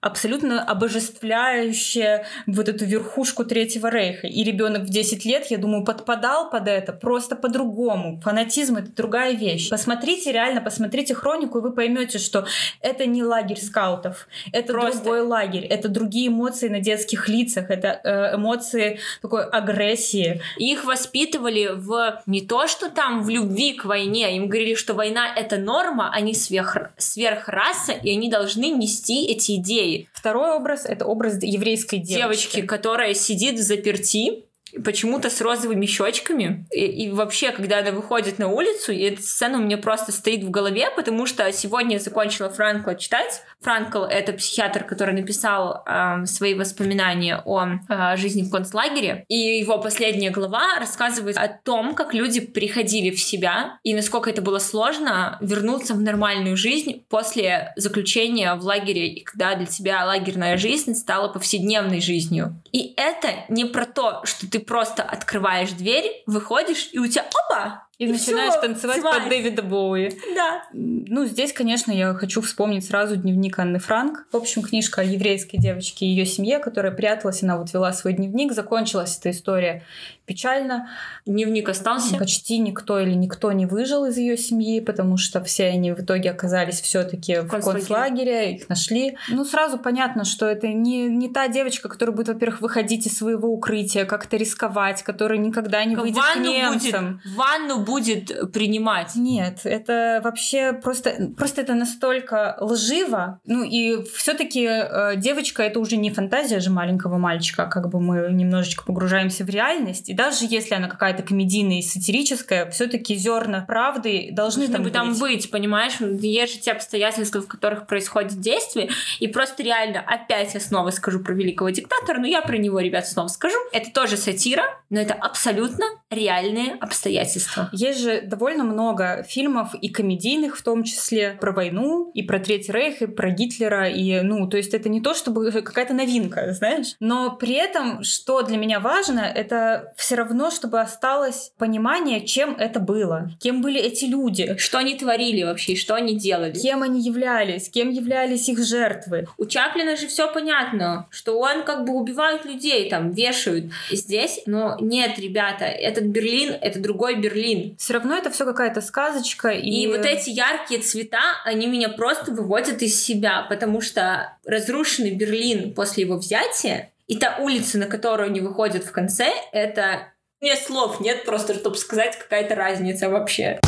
абсолютно 0.00 0.62
обожествляющее 0.62 2.24
вот 2.46 2.68
эту 2.68 2.84
верхушку 2.84 3.44
Третьего 3.44 3.90
Рейха. 3.90 4.28
И 4.28 4.44
ребенок 4.44 4.82
в 4.82 4.90
10 4.90 5.24
лет, 5.24 5.46
я 5.50 5.58
думаю, 5.58 5.84
подпадал 5.84 6.50
под 6.50 6.68
это 6.68 6.92
просто 6.92 7.34
по-другому. 7.34 8.20
Фанатизм— 8.20 8.76
это 8.78 8.94
другая 8.94 9.34
вещь. 9.34 9.70
Посмотрите, 9.70 10.30
реально, 10.30 10.60
посмотрите 10.60 11.14
хронику, 11.16 11.58
и 11.58 11.62
вы 11.62 11.72
поймете, 11.72 12.20
что 12.20 12.46
это 12.80 13.06
не 13.06 13.24
лагерь 13.24 13.60
скаутов, 13.60 14.28
это 14.52 14.72
просто... 14.72 15.02
другой 15.02 15.22
лагерь, 15.22 15.64
это 15.64 15.88
другие 15.88 16.28
эмоции 16.28 16.68
на 16.68 16.78
детских 16.78 17.28
лицах, 17.28 17.70
это 17.70 18.00
э, 18.04 18.36
эмоции 18.36 19.00
такой 19.20 19.44
агрессии. 19.44 20.40
Их 20.58 20.84
воспитывали 20.84 21.23
воспитывали 21.24 21.70
в 21.74 22.22
не 22.26 22.40
то, 22.40 22.66
что 22.66 22.90
там 22.90 23.22
в 23.22 23.28
любви 23.28 23.74
к 23.74 23.84
войне, 23.84 24.36
им 24.36 24.48
говорили, 24.48 24.74
что 24.74 24.94
война 24.94 25.32
это 25.34 25.56
норма, 25.56 26.10
они 26.12 26.34
сверх, 26.34 26.76
сверхраса, 26.96 27.92
и 27.92 28.10
они 28.10 28.30
должны 28.30 28.70
нести 28.70 29.26
эти 29.26 29.56
идеи. 29.56 30.08
Второй 30.12 30.52
образ 30.52 30.84
это 30.84 31.06
образ 31.06 31.42
еврейской 31.42 31.98
девочки. 31.98 32.52
Девочки, 32.54 32.62
которая 32.62 33.14
сидит 33.14 33.58
в 33.58 33.62
заперти, 33.62 34.44
почему-то 34.82 35.30
с 35.30 35.40
розовыми 35.40 35.86
щечками. 35.86 36.66
И, 36.72 36.84
и 36.84 37.10
вообще, 37.10 37.52
когда 37.52 37.78
она 37.78 37.90
выходит 37.90 38.38
на 38.38 38.48
улицу, 38.48 38.92
и 38.92 39.02
эта 39.02 39.22
сцена 39.22 39.58
у 39.58 39.62
меня 39.62 39.78
просто 39.78 40.12
стоит 40.12 40.44
в 40.44 40.50
голове, 40.50 40.90
потому 40.94 41.26
что 41.26 41.50
сегодня 41.52 41.94
я 41.94 42.00
закончила 42.00 42.50
Франкла 42.50 42.94
читать. 42.94 43.42
Франкл— 43.60 44.02
это 44.10 44.32
психиатр, 44.32 44.84
который 44.84 45.14
написал 45.14 45.84
э, 45.86 46.26
свои 46.26 46.54
воспоминания 46.54 47.42
о 47.44 47.66
э, 47.88 48.16
жизни 48.16 48.42
в 48.42 48.50
концлагере. 48.50 49.24
И 49.28 49.58
его 49.58 49.78
последняя 49.78 50.30
глава 50.30 50.78
рассказывает 50.78 51.36
о 51.36 51.48
том, 51.48 51.94
как 51.94 52.14
люди 52.14 52.40
приходили 52.40 53.10
в 53.10 53.20
себя 53.20 53.78
и 53.82 53.94
насколько 53.94 54.30
это 54.30 54.42
было 54.42 54.58
сложно 54.58 55.38
вернуться 55.40 55.94
в 55.94 56.00
нормальную 56.00 56.56
жизнь 56.56 57.04
после 57.08 57.72
заключения 57.76 58.54
в 58.54 58.64
лагере, 58.64 59.08
и 59.08 59.20
когда 59.20 59.54
для 59.54 59.66
тебя 59.66 60.04
лагерная 60.04 60.56
жизнь 60.56 60.94
стала 60.94 61.28
повседневной 61.28 62.00
жизнью. 62.00 62.60
И 62.72 62.94
это 62.96 63.28
не 63.48 63.64
про 63.64 63.86
то, 63.86 64.22
что 64.24 64.50
ты 64.50 64.58
просто 64.66 65.02
открываешь 65.02 65.72
дверь, 65.72 66.22
выходишь, 66.26 66.90
и 66.92 66.98
у 66.98 67.06
тебя 67.06 67.24
опа! 67.48 67.84
И, 67.98 68.06
и 68.06 68.12
начинаешь 68.12 68.54
танцевать 68.60 69.00
смайс. 69.00 69.16
под 69.18 69.28
Дэвида 69.28 69.62
Боуи. 69.62 70.10
Да. 70.34 70.64
Ну, 70.72 71.26
здесь, 71.26 71.52
конечно, 71.52 71.92
я 71.92 72.12
хочу 72.14 72.40
вспомнить 72.42 72.84
сразу 72.84 73.14
дневник 73.16 73.58
Анны 73.58 73.78
Франк. 73.78 74.26
В 74.32 74.36
общем, 74.36 74.62
книжка 74.62 75.02
о 75.02 75.04
еврейской 75.04 75.58
девочке 75.58 76.04
и 76.04 76.08
ее 76.08 76.26
семье, 76.26 76.58
которая 76.58 76.90
пряталась, 76.90 77.44
она 77.44 77.56
вот 77.56 77.72
вела 77.72 77.92
свой 77.92 78.14
дневник. 78.14 78.52
Закончилась 78.52 79.16
эта 79.16 79.30
история 79.30 79.84
печально. 80.26 80.88
Дневник 81.26 81.68
остался? 81.68 82.16
Почти 82.16 82.58
никто 82.58 82.98
или 82.98 83.14
никто 83.14 83.52
не 83.52 83.66
выжил 83.66 84.04
из 84.06 84.16
ее 84.16 84.36
семьи, 84.36 84.80
потому 84.80 85.16
что 85.16 85.42
все 85.42 85.66
они 85.66 85.92
в 85.92 86.00
итоге 86.00 86.30
оказались 86.30 86.80
все-таки 86.80 87.40
в 87.40 87.48
концлагере, 87.48 88.54
их 88.54 88.68
нашли. 88.68 89.16
Ну, 89.28 89.44
сразу 89.44 89.78
понятно, 89.78 90.24
что 90.24 90.46
это 90.46 90.68
не, 90.68 91.08
не 91.08 91.28
та 91.28 91.48
девочка, 91.48 91.88
которая 91.88 92.14
будет, 92.14 92.28
во-первых, 92.28 92.60
выходить 92.60 93.06
из 93.06 93.16
своего 93.16 93.48
укрытия, 93.48 94.04
как-то 94.04 94.36
рисковать, 94.36 95.02
которая 95.02 95.38
никогда 95.38 95.84
не 95.84 95.96
выйдет 95.96 96.16
ванну 96.16 96.44
к 96.44 96.54
немцам. 96.54 97.20
Будет, 97.24 97.36
ванну 97.36 97.78
будет 97.80 98.52
принимать. 98.52 99.14
Нет, 99.14 99.60
это 99.64 100.20
вообще 100.24 100.72
просто, 100.72 101.32
просто 101.36 101.60
это 101.60 101.74
настолько 101.74 102.56
лживо. 102.60 103.40
Ну 103.44 103.62
и 103.62 104.02
все-таки 104.04 104.66
э, 104.66 105.16
девочка 105.16 105.62
это 105.62 105.80
уже 105.80 105.96
не 105.96 106.10
фантазия 106.10 106.60
же 106.60 106.70
маленького 106.70 107.18
мальчика, 107.18 107.66
как 107.66 107.88
бы 107.90 108.00
мы 108.00 108.32
немножечко 108.32 108.84
погружаемся 108.84 109.44
в 109.44 109.48
реальность. 109.48 110.13
И 110.14 110.16
даже 110.16 110.46
если 110.48 110.76
она 110.76 110.86
какая-то 110.86 111.24
комедийная 111.24 111.80
и 111.80 111.82
сатирическая, 111.82 112.70
все-таки 112.70 113.16
зерна 113.16 113.64
правды 113.66 114.28
должны, 114.30 114.68
должны 114.68 114.68
там, 114.68 114.82
бы 114.84 114.90
там 114.90 115.08
быть. 115.10 115.20
быть, 115.20 115.50
понимаешь? 115.50 115.94
Есть 115.98 116.54
же 116.54 116.60
те 116.60 116.70
обстоятельства, 116.70 117.40
в 117.40 117.48
которых 117.48 117.88
происходит 117.88 118.38
действие, 118.38 118.90
и 119.18 119.26
просто 119.26 119.64
реально 119.64 120.04
опять 120.06 120.54
я 120.54 120.60
снова 120.60 120.90
скажу 120.90 121.18
про 121.18 121.34
великого 121.34 121.70
диктатора, 121.70 122.20
но 122.20 122.28
я 122.28 122.42
про 122.42 122.56
него, 122.58 122.78
ребят, 122.78 123.08
снова 123.08 123.26
скажу. 123.26 123.56
Это 123.72 123.90
тоже 123.90 124.16
сатира, 124.16 124.62
но 124.88 125.00
это 125.00 125.14
абсолютно 125.14 125.84
реальные 126.10 126.74
обстоятельства. 126.74 127.68
Есть 127.72 128.00
же 128.00 128.20
довольно 128.20 128.62
много 128.62 129.24
фильмов 129.28 129.74
и 129.74 129.88
комедийных 129.88 130.56
в 130.56 130.62
том 130.62 130.84
числе 130.84 131.36
про 131.40 131.50
войну, 131.50 132.12
и 132.14 132.22
про 132.22 132.38
Третий 132.38 132.70
Рейх, 132.70 133.02
и 133.02 133.06
про 133.06 133.30
Гитлера, 133.30 133.88
и, 133.88 134.20
ну, 134.20 134.46
то 134.46 134.56
есть 134.56 134.74
это 134.74 134.88
не 134.88 135.00
то, 135.00 135.12
чтобы 135.12 135.50
какая-то 135.62 135.92
новинка, 135.92 136.52
знаешь? 136.52 136.94
Но 137.00 137.34
при 137.34 137.54
этом, 137.54 138.04
что 138.04 138.42
для 138.42 138.56
меня 138.56 138.78
важно, 138.78 139.20
это 139.20 139.92
все 140.04 140.16
равно, 140.16 140.50
чтобы 140.50 140.80
осталось 140.80 141.52
понимание, 141.56 142.26
чем 142.26 142.56
это 142.56 142.78
было, 142.78 143.30
кем 143.40 143.62
были 143.62 143.80
эти 143.80 144.04
люди. 144.04 144.54
Что 144.58 144.76
они 144.76 144.96
творили 144.96 145.42
вообще, 145.42 145.76
что 145.76 145.94
они 145.94 146.14
делали. 146.14 146.52
Кем 146.52 146.82
они 146.82 147.00
являлись, 147.00 147.70
кем 147.70 147.88
являлись 147.88 148.50
их 148.50 148.62
жертвы. 148.62 149.26
У 149.38 149.46
Чаплина 149.46 149.96
же 149.96 150.06
все 150.06 150.30
понятно, 150.30 151.06
что 151.08 151.38
он 151.40 151.64
как 151.64 151.86
бы 151.86 151.94
убивает 151.94 152.44
людей, 152.44 152.90
там, 152.90 153.12
вешают. 153.12 153.72
Здесь, 153.90 154.42
но 154.44 154.76
нет, 154.78 155.18
ребята, 155.18 155.64
этот 155.64 156.04
Берлин, 156.04 156.54
это 156.60 156.80
другой 156.80 157.14
Берлин. 157.14 157.74
Все 157.78 157.94
равно 157.94 158.14
это 158.14 158.30
все 158.30 158.44
какая-то 158.44 158.82
сказочка. 158.82 159.48
И... 159.48 159.70
и 159.70 159.86
вот 159.86 160.04
эти 160.04 160.28
яркие 160.28 160.82
цвета, 160.82 161.22
они 161.46 161.66
меня 161.66 161.88
просто 161.88 162.30
выводят 162.30 162.82
из 162.82 163.02
себя, 163.02 163.46
потому 163.48 163.80
что 163.80 164.36
разрушенный 164.44 165.12
Берлин 165.12 165.72
после 165.72 166.04
его 166.04 166.16
взятия 166.18 166.90
и 167.06 167.18
та 167.18 167.36
улица, 167.38 167.78
на 167.78 167.86
которую 167.86 168.28
они 168.28 168.40
выходят 168.40 168.84
в 168.84 168.92
конце, 168.92 169.30
это... 169.52 170.12
Нет 170.40 170.58
слов, 170.58 171.00
нет 171.00 171.24
просто, 171.24 171.54
чтобы 171.54 171.76
сказать, 171.76 172.18
какая-то 172.18 172.54
разница 172.54 173.08
вообще. 173.08 173.60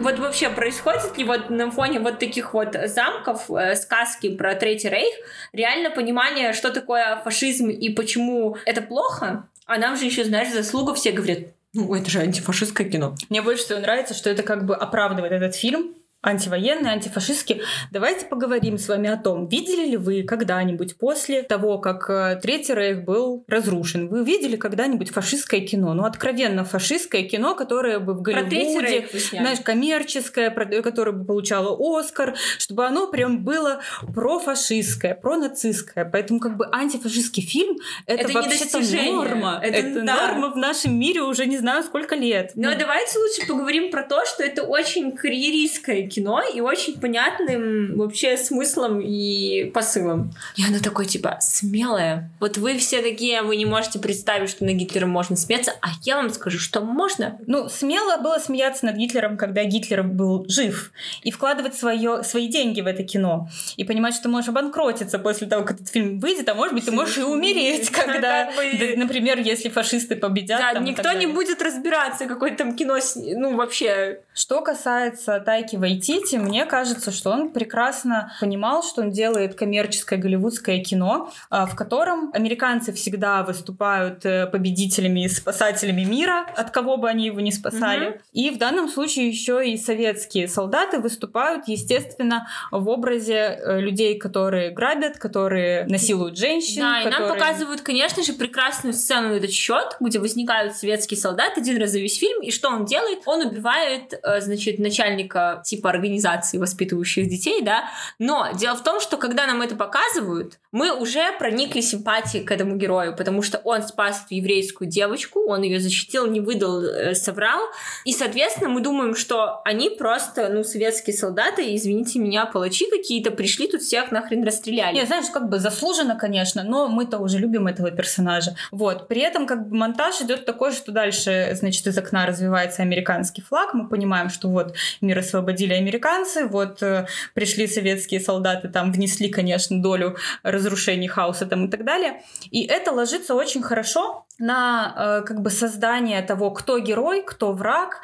Вот 0.00 0.18
вообще 0.18 0.50
происходит 0.50 1.16
ли 1.16 1.24
вот 1.24 1.50
на 1.50 1.70
фоне 1.70 2.00
вот 2.00 2.18
таких 2.18 2.52
вот 2.52 2.76
замков, 2.86 3.50
э, 3.50 3.74
сказки 3.76 4.34
про 4.34 4.54
Третий 4.54 4.88
Рейх, 4.90 5.14
реально 5.52 5.90
понимание, 5.90 6.52
что 6.52 6.70
такое 6.70 7.20
фашизм 7.24 7.68
и 7.70 7.88
почему 7.90 8.56
это 8.66 8.82
плохо? 8.82 9.48
А 9.66 9.78
нам 9.78 9.96
же 9.96 10.04
еще, 10.04 10.24
знаешь, 10.24 10.52
заслуга 10.52 10.94
все 10.94 11.12
говорят, 11.12 11.38
ну, 11.72 11.94
это 11.94 12.10
же 12.10 12.20
антифашистское 12.20 12.88
кино. 12.88 13.14
Мне 13.30 13.40
больше 13.40 13.64
всего 13.64 13.78
нравится, 13.78 14.12
что 14.12 14.28
это 14.28 14.42
как 14.42 14.66
бы 14.66 14.74
оправдывает 14.74 15.32
этот 15.32 15.54
фильм, 15.54 15.94
антивоенные, 16.24 16.92
антифашистские. 16.92 17.62
Давайте 17.90 18.26
поговорим 18.26 18.78
с 18.78 18.88
вами 18.88 19.10
о 19.10 19.16
том, 19.16 19.48
видели 19.48 19.90
ли 19.90 19.96
вы 19.96 20.22
когда-нибудь 20.22 20.96
после 20.96 21.42
того, 21.42 21.78
как 21.78 22.08
э, 22.08 22.38
Третий 22.40 22.74
Рейх 22.74 23.04
был 23.04 23.44
разрушен, 23.46 24.08
вы 24.08 24.24
видели 24.24 24.56
когда-нибудь 24.56 25.10
фашистское 25.10 25.60
кино? 25.60 25.94
Ну, 25.94 26.04
откровенно 26.04 26.64
фашистское 26.64 27.22
кино, 27.24 27.54
которое 27.54 27.98
бы 27.98 28.14
в 28.14 28.22
Голливуде, 28.22 29.06
знаешь, 29.30 29.60
коммерческое, 29.60 30.50
которое 30.50 31.12
бы 31.12 31.24
получало 31.24 31.76
Оскар, 31.98 32.34
чтобы 32.58 32.86
оно 32.86 33.08
прям 33.08 33.44
было 33.44 33.80
профашистское, 34.14 35.14
пронацистское. 35.14 36.04
Поэтому 36.04 36.40
как 36.40 36.56
бы 36.56 36.66
антифашистский 36.72 37.42
фильм— 37.42 37.76
это, 38.06 38.24
это 38.24 38.32
вообще-то 38.32 38.80
норма. 38.80 39.60
Это, 39.62 39.76
это 39.76 40.02
да. 40.02 40.28
норма 40.28 40.50
в 40.50 40.56
нашем 40.56 40.98
мире 40.98 41.22
уже 41.22 41.46
не 41.46 41.58
знаю 41.58 41.82
сколько 41.82 42.14
лет. 42.14 42.52
Но 42.54 42.70
ну. 42.70 42.78
давайте 42.78 43.18
лучше 43.18 43.46
поговорим 43.46 43.90
про 43.90 44.02
то, 44.02 44.24
что 44.24 44.42
это 44.42 44.62
очень 44.62 45.12
карьеристское 45.12 46.08
кино 46.14 46.42
и 46.42 46.60
очень 46.60 47.00
понятным 47.00 47.96
вообще 47.96 48.36
смыслом 48.36 49.00
и 49.00 49.70
посылом. 49.74 50.32
И 50.56 50.64
оно 50.64 50.78
такое, 50.82 51.06
типа, 51.06 51.38
смелое. 51.40 52.30
Вот 52.40 52.56
вы 52.56 52.78
все 52.78 53.02
такие, 53.02 53.42
вы 53.42 53.56
не 53.56 53.66
можете 53.66 53.98
представить, 53.98 54.50
что 54.50 54.64
над 54.64 54.74
Гитлером 54.74 55.10
можно 55.10 55.36
смеяться, 55.36 55.72
а 55.80 55.88
я 56.02 56.16
вам 56.16 56.30
скажу, 56.30 56.58
что 56.58 56.80
можно. 56.80 57.38
Ну, 57.46 57.68
смело 57.68 58.16
было 58.18 58.38
смеяться 58.38 58.86
над 58.86 58.96
Гитлером, 58.96 59.36
когда 59.36 59.64
Гитлер 59.64 60.02
был 60.02 60.44
жив, 60.48 60.92
и 61.22 61.30
вкладывать 61.30 61.74
свое, 61.74 62.22
свои 62.22 62.48
деньги 62.48 62.80
в 62.80 62.86
это 62.86 63.02
кино, 63.02 63.48
и 63.76 63.84
понимать, 63.84 64.14
что 64.14 64.24
ты 64.24 64.28
можешь 64.28 64.48
обанкротиться 64.48 65.18
после 65.18 65.46
того, 65.46 65.64
как 65.64 65.76
этот 65.76 65.88
фильм 65.88 66.20
выйдет, 66.20 66.48
а 66.48 66.54
может 66.54 66.74
быть, 66.74 66.84
ты 66.84 66.92
можешь 66.92 67.18
и 67.18 67.22
умереть, 67.22 67.90
когда, 67.90 68.50
например, 68.96 69.38
если 69.38 69.68
фашисты 69.68 70.16
победят. 70.16 70.60
Да, 70.60 70.78
никто 70.80 71.12
не 71.12 71.26
будет 71.26 71.60
разбираться, 71.62 72.26
какое 72.26 72.54
там 72.56 72.76
кино, 72.76 72.98
ну, 73.16 73.56
вообще. 73.56 74.20
Что 74.34 74.60
касается 74.60 75.40
Тайки 75.40 75.76
Вайти, 75.76 76.03
Вайтити, 76.04 76.36
мне 76.36 76.66
кажется, 76.66 77.10
что 77.12 77.30
он 77.30 77.50
прекрасно 77.50 78.32
понимал, 78.40 78.82
что 78.82 79.02
он 79.02 79.10
делает 79.10 79.54
коммерческое 79.54 80.18
голливудское 80.18 80.82
кино, 80.82 81.32
а, 81.50 81.66
в 81.66 81.74
котором 81.74 82.30
американцы 82.34 82.92
всегда 82.92 83.42
выступают 83.42 84.24
э, 84.24 84.46
победителями 84.46 85.24
и 85.24 85.28
спасателями 85.28 86.02
мира, 86.02 86.46
от 86.56 86.70
кого 86.70 86.96
бы 86.96 87.08
они 87.08 87.26
его 87.26 87.40
не 87.40 87.52
спасали. 87.52 88.08
Угу. 88.08 88.18
И 88.32 88.50
в 88.50 88.58
данном 88.58 88.88
случае 88.88 89.28
еще 89.28 89.66
и 89.66 89.76
советские 89.76 90.48
солдаты 90.48 90.98
выступают, 90.98 91.68
естественно, 91.68 92.48
в 92.70 92.88
образе 92.88 93.58
э, 93.58 93.80
людей, 93.80 94.18
которые 94.18 94.70
грабят, 94.70 95.18
которые 95.18 95.86
насилуют 95.86 96.36
женщин. 96.36 96.82
Да, 96.82 97.02
которые... 97.02 97.16
и 97.16 97.20
нам 97.20 97.32
показывают, 97.32 97.80
конечно 97.80 98.22
же, 98.22 98.34
прекрасную 98.34 98.92
сцену 98.92 99.28
на 99.28 99.34
этот 99.34 99.52
счет, 99.52 99.96
где 100.00 100.18
возникают 100.18 100.76
советские 100.76 101.18
солдаты 101.18 101.60
один 101.60 101.80
раз 101.80 101.90
за 101.90 102.00
весь 102.00 102.18
фильм, 102.18 102.42
и 102.42 102.50
что 102.50 102.68
он 102.68 102.84
делает? 102.84 103.20
Он 103.24 103.46
убивает, 103.46 104.12
э, 104.22 104.40
значит, 104.40 104.78
начальника 104.78 105.62
типа 105.64 105.93
организаций, 105.94 106.58
воспитывающих 106.58 107.28
детей, 107.28 107.62
да. 107.62 107.84
Но 108.18 108.50
дело 108.54 108.76
в 108.76 108.82
том, 108.82 109.00
что 109.00 109.16
когда 109.16 109.46
нам 109.46 109.62
это 109.62 109.76
показывают, 109.76 110.58
мы 110.74 110.92
уже 110.92 111.30
проникли 111.38 111.80
симпатией 111.80 112.44
к 112.44 112.50
этому 112.50 112.74
герою, 112.74 113.14
потому 113.14 113.42
что 113.42 113.58
он 113.58 113.82
спас 113.82 114.24
эту 114.26 114.34
еврейскую 114.34 114.90
девочку, 114.90 115.48
он 115.48 115.62
ее 115.62 115.78
защитил, 115.78 116.26
не 116.26 116.40
выдал, 116.40 116.82
э, 116.82 117.14
соврал. 117.14 117.60
И, 118.04 118.12
соответственно, 118.12 118.68
мы 118.70 118.80
думаем, 118.80 119.14
что 119.14 119.62
они 119.64 119.88
просто, 119.88 120.48
ну, 120.48 120.64
советские 120.64 121.16
солдаты, 121.16 121.76
извините 121.76 122.18
меня, 122.18 122.44
палачи 122.46 122.90
какие-то, 122.90 123.30
пришли 123.30 123.68
тут 123.68 123.82
всех 123.82 124.10
нахрен 124.10 124.42
расстреляли. 124.42 124.96
Не, 124.96 125.06
знаешь, 125.06 125.26
как 125.32 125.48
бы 125.48 125.60
заслуженно, 125.60 126.16
конечно, 126.16 126.64
но 126.64 126.88
мы-то 126.88 127.18
уже 127.18 127.38
любим 127.38 127.68
этого 127.68 127.92
персонажа. 127.92 128.56
Вот. 128.72 129.06
При 129.06 129.20
этом 129.20 129.46
как 129.46 129.68
бы 129.68 129.76
монтаж 129.76 130.22
идет 130.22 130.44
такой, 130.44 130.72
что 130.72 130.90
дальше, 130.90 131.50
значит, 131.54 131.86
из 131.86 131.96
окна 131.96 132.26
развивается 132.26 132.82
американский 132.82 133.42
флаг, 133.42 133.74
мы 133.74 133.88
понимаем, 133.88 134.28
что 134.28 134.48
вот 134.48 134.74
мир 135.00 135.20
освободили 135.20 135.72
американцы, 135.72 136.46
вот 136.46 136.82
э, 136.82 137.06
пришли 137.32 137.68
советские 137.68 138.18
солдаты, 138.18 138.68
там 138.68 138.90
внесли, 138.90 139.28
конечно, 139.28 139.80
долю 139.80 140.16
разрушений 140.64 141.08
хаоса 141.08 141.46
там 141.46 141.66
и 141.66 141.70
так 141.70 141.84
далее. 141.84 142.22
И 142.50 142.64
это 142.64 142.92
ложится 142.92 143.34
очень 143.34 143.62
хорошо 143.62 144.26
на 144.38 144.94
э, 144.96 145.26
как 145.26 145.40
бы 145.42 145.50
создание 145.50 146.20
того, 146.22 146.50
кто 146.50 146.78
герой, 146.78 147.22
кто 147.22 147.52
враг. 147.52 148.00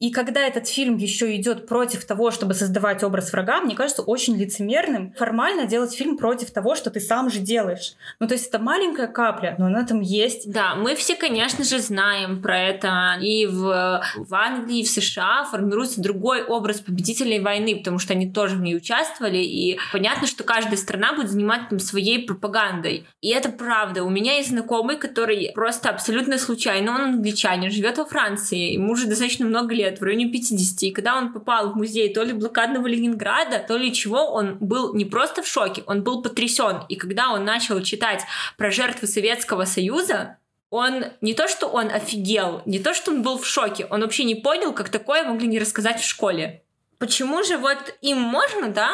И 0.00 0.10
когда 0.10 0.40
этот 0.40 0.66
фильм 0.66 0.96
еще 0.96 1.36
идет 1.36 1.68
против 1.68 2.04
того, 2.04 2.30
чтобы 2.30 2.54
создавать 2.54 3.04
образ 3.04 3.32
врага, 3.32 3.60
мне 3.60 3.76
кажется 3.76 4.02
очень 4.02 4.36
лицемерным 4.36 5.12
формально 5.16 5.66
делать 5.66 5.94
фильм 5.94 6.16
против 6.16 6.50
того, 6.50 6.74
что 6.74 6.90
ты 6.90 7.00
сам 7.00 7.30
же 7.30 7.38
делаешь. 7.38 7.94
Ну, 8.18 8.26
то 8.26 8.34
есть 8.34 8.48
это 8.48 8.58
маленькая 8.58 9.06
капля, 9.06 9.54
но 9.58 9.66
она 9.66 9.84
там 9.84 10.00
есть. 10.00 10.50
Да, 10.50 10.74
мы 10.74 10.96
все, 10.96 11.14
конечно 11.14 11.62
же, 11.62 11.78
знаем 11.78 12.42
про 12.42 12.58
это. 12.58 13.16
И 13.20 13.46
в, 13.46 14.02
в 14.16 14.34
Англии, 14.34 14.80
и 14.80 14.84
в 14.84 14.88
США 14.88 15.44
формируется 15.44 16.00
другой 16.00 16.42
образ 16.42 16.80
победителей 16.80 17.38
войны, 17.38 17.76
потому 17.76 17.98
что 17.98 18.14
они 18.14 18.30
тоже 18.30 18.56
в 18.56 18.60
ней 18.60 18.76
участвовали. 18.76 19.38
И 19.38 19.78
понятно, 19.92 20.26
что 20.26 20.42
каждая 20.42 20.76
страна 20.76 21.12
будет 21.12 21.30
заниматься 21.30 21.70
там 21.70 21.78
своей 21.98 22.24
пропагандой. 22.24 23.06
И 23.20 23.30
это 23.30 23.48
правда. 23.48 24.04
У 24.04 24.10
меня 24.10 24.36
есть 24.36 24.50
знакомый, 24.50 24.96
который 24.96 25.50
просто 25.52 25.90
абсолютно 25.90 26.38
случайно. 26.38 26.92
Он 26.92 27.00
англичанин, 27.00 27.72
живет 27.72 27.98
во 27.98 28.04
Франции, 28.04 28.74
ему 28.74 28.92
уже 28.92 29.06
достаточно 29.06 29.44
много 29.46 29.74
лет, 29.74 30.00
в 30.00 30.04
районе 30.04 30.30
50. 30.30 30.82
И 30.84 30.90
когда 30.92 31.16
он 31.16 31.32
попал 31.32 31.72
в 31.72 31.76
музей 31.76 32.14
то 32.14 32.22
ли 32.22 32.32
блокадного 32.32 32.86
Ленинграда, 32.86 33.58
то 33.66 33.76
ли 33.76 33.92
чего, 33.92 34.32
он 34.32 34.58
был 34.60 34.94
не 34.94 35.04
просто 35.04 35.42
в 35.42 35.48
шоке, 35.48 35.82
он 35.86 36.04
был 36.04 36.22
потрясен. 36.22 36.82
И 36.88 36.94
когда 36.94 37.30
он 37.32 37.44
начал 37.44 37.82
читать 37.82 38.22
про 38.56 38.70
жертвы 38.70 39.08
Советского 39.08 39.64
Союза, 39.64 40.38
он 40.70 41.04
не 41.20 41.34
то, 41.34 41.48
что 41.48 41.66
он 41.66 41.88
офигел, 41.88 42.62
не 42.64 42.78
то, 42.78 42.94
что 42.94 43.10
он 43.10 43.22
был 43.22 43.38
в 43.38 43.46
шоке, 43.46 43.86
он 43.90 44.02
вообще 44.02 44.22
не 44.24 44.36
понял, 44.36 44.72
как 44.72 44.88
такое 44.90 45.24
могли 45.24 45.48
не 45.48 45.58
рассказать 45.58 46.00
в 46.00 46.06
школе. 46.06 46.62
Почему 46.98 47.44
же 47.44 47.58
вот 47.58 47.94
им 48.00 48.18
можно, 48.18 48.68
да, 48.68 48.90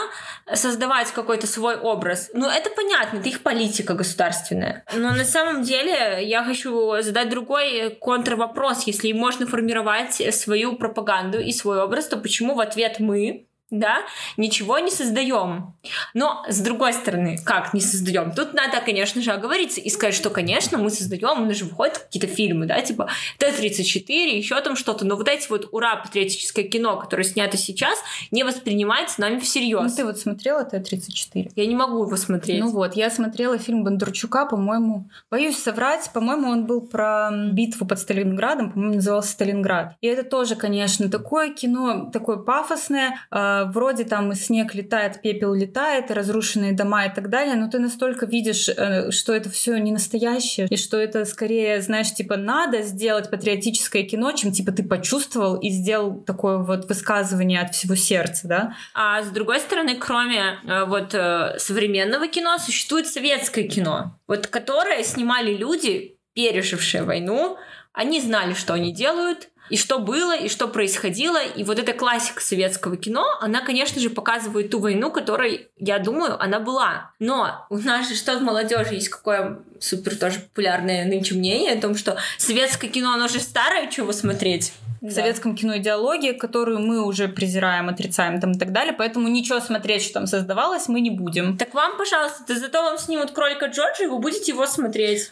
создавать 0.53 1.11
какой-то 1.13 1.47
свой 1.47 1.77
образ? 1.77 2.31
Ну, 2.35 2.49
это 2.49 2.69
понятно, 2.69 3.19
это 3.19 3.29
их 3.31 3.43
политика 3.43 3.95
государственная. 3.95 4.85
Но 4.95 5.13
на 5.13 5.25
самом 5.25 5.63
деле 5.63 6.19
я 6.23 6.45
хочу 6.45 7.01
задать 7.01 7.31
другой 7.31 7.97
контрвопрос. 8.01 8.87
Если 8.87 9.09
им 9.09 9.19
можно 9.19 9.47
формировать 9.47 10.23
свою 10.35 10.77
пропаганду 10.77 11.41
и 11.41 11.51
свой 11.53 11.81
образ, 11.81 12.09
то 12.09 12.19
почему 12.19 12.55
в 12.55 12.61
ответ 12.61 13.01
мы 13.01 13.49
да, 13.79 14.03
ничего 14.37 14.79
не 14.79 14.91
создаем. 14.91 15.75
Но, 16.15 16.45
с 16.49 16.61
другой 16.61 16.93
стороны, 16.93 17.39
как 17.45 17.75
не 17.75 17.81
создаем? 17.81 18.33
Тут 18.33 18.55
надо, 18.55 18.81
конечно 18.81 19.21
же, 19.23 19.33
оговориться 19.33 19.81
и 19.81 19.91
сказать, 19.91 20.15
что, 20.15 20.31
конечно, 20.31 20.79
мы 20.79 20.91
создаем, 20.91 21.43
у 21.43 21.47
нас 21.47 21.57
же 21.57 21.65
выходят 21.65 21.99
какие-то 21.99 22.27
фильмы, 22.27 22.67
да, 22.67 22.81
типа 22.81 23.09
Т-34, 23.39 24.37
еще 24.37 24.61
там 24.61 24.77
что-то, 24.77 25.05
но 25.05 25.17
вот 25.17 25.29
эти 25.29 25.49
вот 25.49 25.69
ура-патриотическое 25.73 26.65
кино, 26.65 26.97
которое 26.97 27.25
снято 27.25 27.57
сейчас, 27.57 27.99
не 28.31 28.45
воспринимается 28.45 29.21
нами 29.21 29.39
всерьез. 29.39 29.83
Ну, 29.83 29.97
ты 29.97 30.05
вот 30.05 30.19
смотрела 30.19 30.65
Т-34? 30.65 31.53
Я 31.57 31.67
не 31.67 31.75
могу 31.75 32.05
его 32.05 32.17
смотреть. 32.17 32.61
Ну 32.61 32.71
вот, 32.71 32.97
я 32.97 33.11
смотрела 33.11 33.59
фильм 33.59 33.85
Бондарчука, 33.85 34.47
по-моему, 34.47 35.09
боюсь 35.31 35.59
соврать, 35.59 36.11
по-моему, 36.13 36.49
он 36.49 36.67
был 36.67 36.81
про 36.81 37.31
битву 37.53 37.87
под 37.87 37.99
Сталинградом, 37.99 38.73
по-моему, 38.73 38.95
назывался 38.97 39.33
Сталинград. 39.33 39.97
И 40.01 40.07
это 40.07 40.23
тоже, 40.23 40.57
конечно, 40.57 41.11
такое 41.11 41.53
кино, 41.53 42.11
такое 42.13 42.37
пафосное, 42.37 43.19
э, 43.31 43.64
вроде 43.73 44.05
там 44.05 44.33
и 44.33 44.35
снег 44.35 44.75
летает, 44.75 45.21
пепел 45.23 45.55
летает, 45.55 46.11
разрушенные 46.11 46.73
дома 46.73 47.07
и 47.07 47.15
так 47.15 47.29
далее, 47.29 47.55
но 47.55 47.69
ты 47.69 47.79
настолько 47.79 48.27
видишь, 48.27 48.69
э, 48.69 49.11
что 49.11 49.33
это 49.33 49.51
все 49.51 49.77
не 49.79 49.93
настоящее, 49.93 50.67
и 50.69 50.77
что 50.77 50.97
это 50.97 51.25
скорее, 51.25 51.81
знаешь, 51.81 52.13
типа 52.13 52.37
надо 52.37 52.83
сделать 52.83 53.31
патриотическое 53.31 54.05
кино, 54.05 54.33
чем 54.33 54.53
типа 54.53 54.73
ты 54.73 54.83
почувствовал 54.83 55.57
и 55.57 55.71
сделал 55.71 56.21
такое 56.21 56.59
вот 56.59 56.89
высказывание 56.89 57.61
от 57.61 57.75
всего 57.75 57.95
сердца, 57.95 58.49
да? 58.49 58.77
А 58.95 59.23
с 59.23 59.29
другой 59.29 59.61
стороны, 59.61 59.97
кроме 59.97 60.59
э, 60.65 60.85
вот 60.85 61.15
э, 61.15 61.57
современного 61.59 62.29
кино, 62.29 62.59
существует 62.59 63.07
советское 63.07 63.65
кино, 63.65 64.19
вот 64.27 64.47
которое 64.47 65.03
снимали 65.03 65.55
люди, 65.55 66.19
пережившие 66.35 67.05
войну, 67.05 67.57
они 67.93 68.21
знали, 68.21 68.55
что 68.55 68.75
они 68.75 68.93
делают, 68.93 69.51
и 69.71 69.77
что 69.77 69.99
было, 69.99 70.37
и 70.37 70.49
что 70.49 70.69
происходило. 70.69 71.43
И 71.43 71.65
вот 71.65 71.79
эта 71.79 71.93
классика 71.93 72.43
советского 72.43 72.97
кино, 72.97 73.27
она, 73.41 73.61
конечно 73.61 74.01
же, 74.01 74.11
показывает 74.11 74.71
ту 74.71 74.79
войну, 74.79 75.11
которой, 75.11 75.69
я 75.79 75.99
думаю, 75.99 76.41
она 76.43 76.61
была. 76.61 77.13
Но 77.19 77.67
у 77.71 77.79
нас 77.79 78.09
же 78.09 78.15
что 78.15 78.39
в 78.39 78.43
молодежи 78.43 78.95
есть 78.95 79.09
какое 79.09 79.59
супер 79.81 80.17
тоже 80.17 80.41
популярное 80.41 81.05
нынче 81.05 81.35
мнение 81.35 81.73
о 81.73 81.81
том, 81.81 81.95
что 81.95 82.17
советское 82.39 82.89
кино, 82.89 83.13
оно 83.13 83.29
же 83.29 83.41
старое, 83.41 83.91
чего 83.91 84.13
смотреть. 84.13 84.73
В 85.01 85.09
да. 85.09 85.17
советском 85.17 85.55
кино 85.55 85.77
идеология, 85.77 86.33
которую 86.33 86.79
мы 86.79 87.05
уже 87.05 87.29
презираем, 87.29 87.91
отрицаем 87.91 88.41
там 88.41 88.53
и 88.53 88.59
так 88.59 88.73
далее, 88.73 88.95
поэтому 88.95 89.29
ничего 89.29 89.61
смотреть, 89.61 90.03
что 90.03 90.15
там 90.15 90.27
создавалось, 90.27 90.89
мы 90.89 91.03
не 91.03 91.11
будем. 91.11 91.59
Так 91.59 91.75
вам, 91.75 91.99
пожалуйста, 91.99 92.59
зато 92.59 92.83
вам 92.83 92.97
снимут 92.97 93.33
кролика 93.33 93.67
Джорджа, 93.67 94.05
и 94.05 94.07
вы 94.07 94.19
будете 94.19 94.53
его 94.53 94.67
смотреть. 94.67 95.29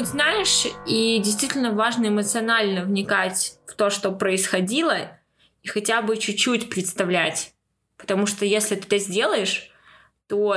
Вот 0.00 0.08
знаешь, 0.08 0.64
и 0.86 1.18
действительно 1.18 1.72
важно 1.72 2.06
эмоционально 2.06 2.84
вникать 2.84 3.58
в 3.66 3.74
то, 3.74 3.90
что 3.90 4.12
происходило, 4.12 4.96
и 5.62 5.68
хотя 5.68 6.00
бы 6.00 6.16
чуть-чуть 6.16 6.70
представлять. 6.70 7.52
Потому 7.98 8.24
что 8.24 8.46
если 8.46 8.76
ты 8.76 8.86
это 8.86 8.96
сделаешь, 8.96 9.70
то, 10.26 10.56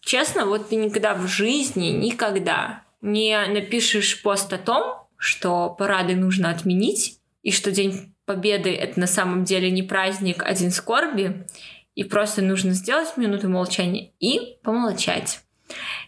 честно, 0.00 0.46
вот 0.46 0.70
ты 0.70 0.76
никогда 0.76 1.12
в 1.12 1.26
жизни, 1.26 1.88
никогда 1.88 2.82
не 3.02 3.38
напишешь 3.48 4.22
пост 4.22 4.50
о 4.54 4.58
том, 4.58 5.06
что 5.18 5.68
парады 5.68 6.16
нужно 6.16 6.48
отменить, 6.48 7.20
и 7.42 7.52
что 7.52 7.70
День 7.70 8.14
Победы— 8.24 8.74
это 8.74 8.98
на 8.98 9.06
самом 9.06 9.44
деле 9.44 9.70
не 9.70 9.82
праздник, 9.82 10.42
а 10.42 10.54
день 10.54 10.70
скорби, 10.70 11.46
и 11.94 12.04
просто 12.04 12.40
нужно 12.40 12.70
сделать 12.70 13.18
минуту 13.18 13.50
молчания 13.50 14.12
и 14.18 14.56
помолчать. 14.62 15.40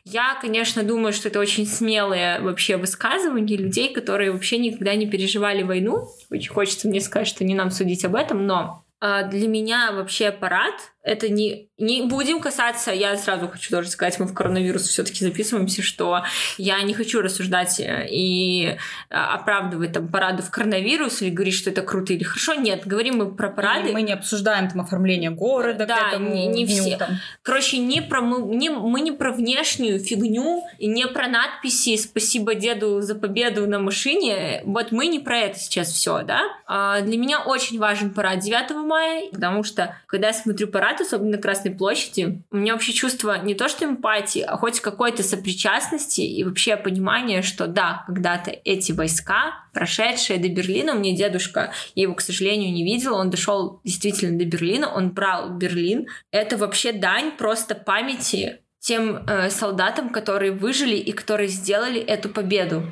Я, 0.05 0.39
конечно, 0.41 0.83
думаю, 0.83 1.13
что 1.13 1.29
это 1.29 1.39
очень 1.41 1.67
смелые 1.67 2.41
вообще 2.41 2.77
высказывания 2.77 3.57
людей, 3.57 3.93
которые 3.93 4.33
вообще 4.33 4.59
никогда 4.59 4.95
не 4.95 5.07
переживали 5.07 5.63
войну. 5.63 6.09
Очень 6.31 6.53
хочется 6.53 6.89
мне 6.89 7.01
сказать, 7.01 7.29
что 7.29 7.45
не 7.45 7.55
нам 7.55 7.71
судить 7.71 8.05
об 8.05 8.15
этом, 8.15 8.47
но 8.47 8.85
а, 9.01 9.23
для 9.23 9.49
меня 9.49 9.93
вообще 9.93 10.31
парад 10.31 10.75
это 11.03 11.31
не, 11.31 11.71
не 11.79 12.03
будем 12.03 12.41
касаться, 12.41 12.93
я 12.93 13.17
сразу 13.17 13.49
хочу 13.49 13.71
тоже 13.71 13.89
сказать, 13.89 14.19
мы 14.21 14.27
в 14.27 14.35
коронавирус 14.35 14.87
все-таки 14.87 15.25
записываемся, 15.25 15.83
что 15.83 16.25
я 16.59 16.83
не 16.83 16.93
хочу 16.93 17.23
рассуждать 17.23 17.81
э, 17.81 18.07
и 18.11 18.77
а, 19.09 19.35
оправдывать 19.37 19.95
там 19.95 20.09
парады 20.09 20.43
в 20.43 20.51
коронавирус 20.51 21.23
или 21.23 21.31
говорить, 21.31 21.55
что 21.55 21.71
это 21.71 21.81
круто 21.81 22.13
или 22.13 22.23
хорошо. 22.23 22.53
Нет, 22.55 22.87
говорим 22.87 23.17
мы 23.17 23.35
про 23.35 23.49
парады. 23.49 23.91
И 23.91 23.93
мы 23.93 24.03
не 24.03 24.13
обсуждаем 24.13 24.69
там 24.69 24.83
оформление 24.83 25.31
города 25.31 25.87
да, 25.87 25.97
к 25.97 26.09
этому 26.09 26.35
не, 26.35 26.47
не 26.49 26.67
дню, 26.67 26.83
все. 26.83 26.97
Там. 26.99 27.09
Короче, 27.43 27.79
не 27.79 28.03
про, 28.03 28.21
мы, 28.21 28.55
не, 28.55 28.69
мы 28.69 29.01
не 29.01 29.13
про 29.13 29.33
внешнюю 29.33 30.01
фигню 30.01 30.63
и 30.79 30.87
не 30.87 31.07
про 31.07 31.29
надписи 31.29 31.97
«Спасибо 31.97 32.55
деду 32.55 33.01
за 33.01 33.15
победу 33.15 33.67
на 33.67 33.79
машине». 33.79 34.61
Вот 34.65 34.93
мы 34.93 35.07
не 35.07 35.19
про 35.19 35.39
это 35.39 35.59
сейчас 35.59 35.89
все, 35.89 36.23
да? 36.25 36.43
А 36.67 37.01
для 37.01 37.17
меня 37.17 37.41
очень 37.41 37.79
важен 37.79 38.13
парад 38.13 38.41
9 38.41 38.71
мая, 38.73 39.31
потому 39.33 39.65
что 39.65 39.97
когда 40.07 40.29
я 40.29 40.35
смотрю 40.35 40.69
парад, 40.69 41.00
особенно 41.01 41.33
на 41.33 41.39
Красной 41.39 41.73
площади, 41.73 42.43
у 42.51 42.57
меня 42.57 42.73
вообще 42.73 42.93
чувство 42.93 43.43
не 43.43 43.55
то 43.55 43.69
что 43.69 43.85
эмпатии, 43.85 44.43
а 44.43 44.57
хоть 44.57 44.81
какой-то 44.81 45.23
сопричастности 45.23 46.21
и 46.21 46.45
вообще 46.45 46.77
понимание, 46.77 47.43
что 47.43 47.67
да, 47.67 48.05
когда-то 48.07 48.51
эти 48.65 48.93
войска, 48.93 49.55
прошедшие 49.73 50.39
до 50.39 50.49
Берлина, 50.49 50.95
у 50.95 50.99
меня 50.99 51.17
дедушка, 51.17 51.73
я 51.95 52.05
его, 52.05 52.15
к 52.15 52.21
сожалению, 52.21 52.73
не 52.73 52.85
видела, 52.85 53.17
он 53.17 53.31
дошел 53.31 53.81
действительно 53.85 54.39
до 54.39 54.45
Берлина, 54.45 54.93
он 54.93 55.11
брал 55.11 55.51
Берлин. 55.51 56.07
Это 56.31 56.57
вообще 56.57 56.93
дань 56.93 57.33
просто 57.37 57.75
памяти 57.75 58.61
тем 58.81 59.25
э, 59.27 59.51
солдатам, 59.51 60.11
которые 60.11 60.53
выжили 60.53 60.97
и 60.97 61.13
которые 61.13 61.49
сделали 61.49 62.01
эту 62.01 62.29
победу. 62.31 62.83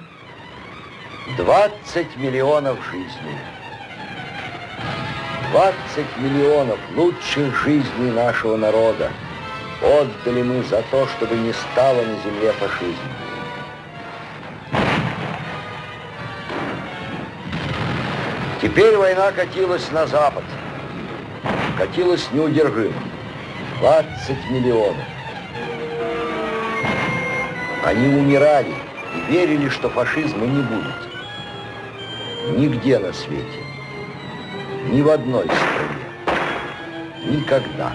20 1.36 2.16
миллионов 2.16 2.78
жизней. 2.90 3.57
20 5.52 5.74
миллионов 6.18 6.78
лучших 6.94 7.54
жизней 7.64 8.10
нашего 8.10 8.56
народа 8.56 9.10
отдали 9.80 10.42
мы 10.42 10.62
за 10.64 10.82
то, 10.90 11.06
чтобы 11.06 11.36
не 11.36 11.54
стало 11.54 12.02
на 12.02 12.16
земле 12.22 12.52
фашизма. 12.52 13.28
Теперь 18.60 18.96
война 18.96 19.32
катилась 19.32 19.90
на 19.90 20.06
запад. 20.06 20.44
Катилась 21.78 22.28
неудержимо. 22.32 23.00
20 23.80 24.50
миллионов. 24.50 24.96
Они 27.84 28.08
умирали 28.08 28.74
и 29.14 29.32
верили, 29.32 29.70
что 29.70 29.88
фашизма 29.88 30.44
не 30.44 30.60
будет. 30.60 30.96
Нигде 32.58 32.98
на 32.98 33.12
свете. 33.14 33.67
Ни 34.90 35.02
в 35.02 35.10
одной 35.10 35.44
стране. 35.44 35.98
Никогда. 37.26 37.94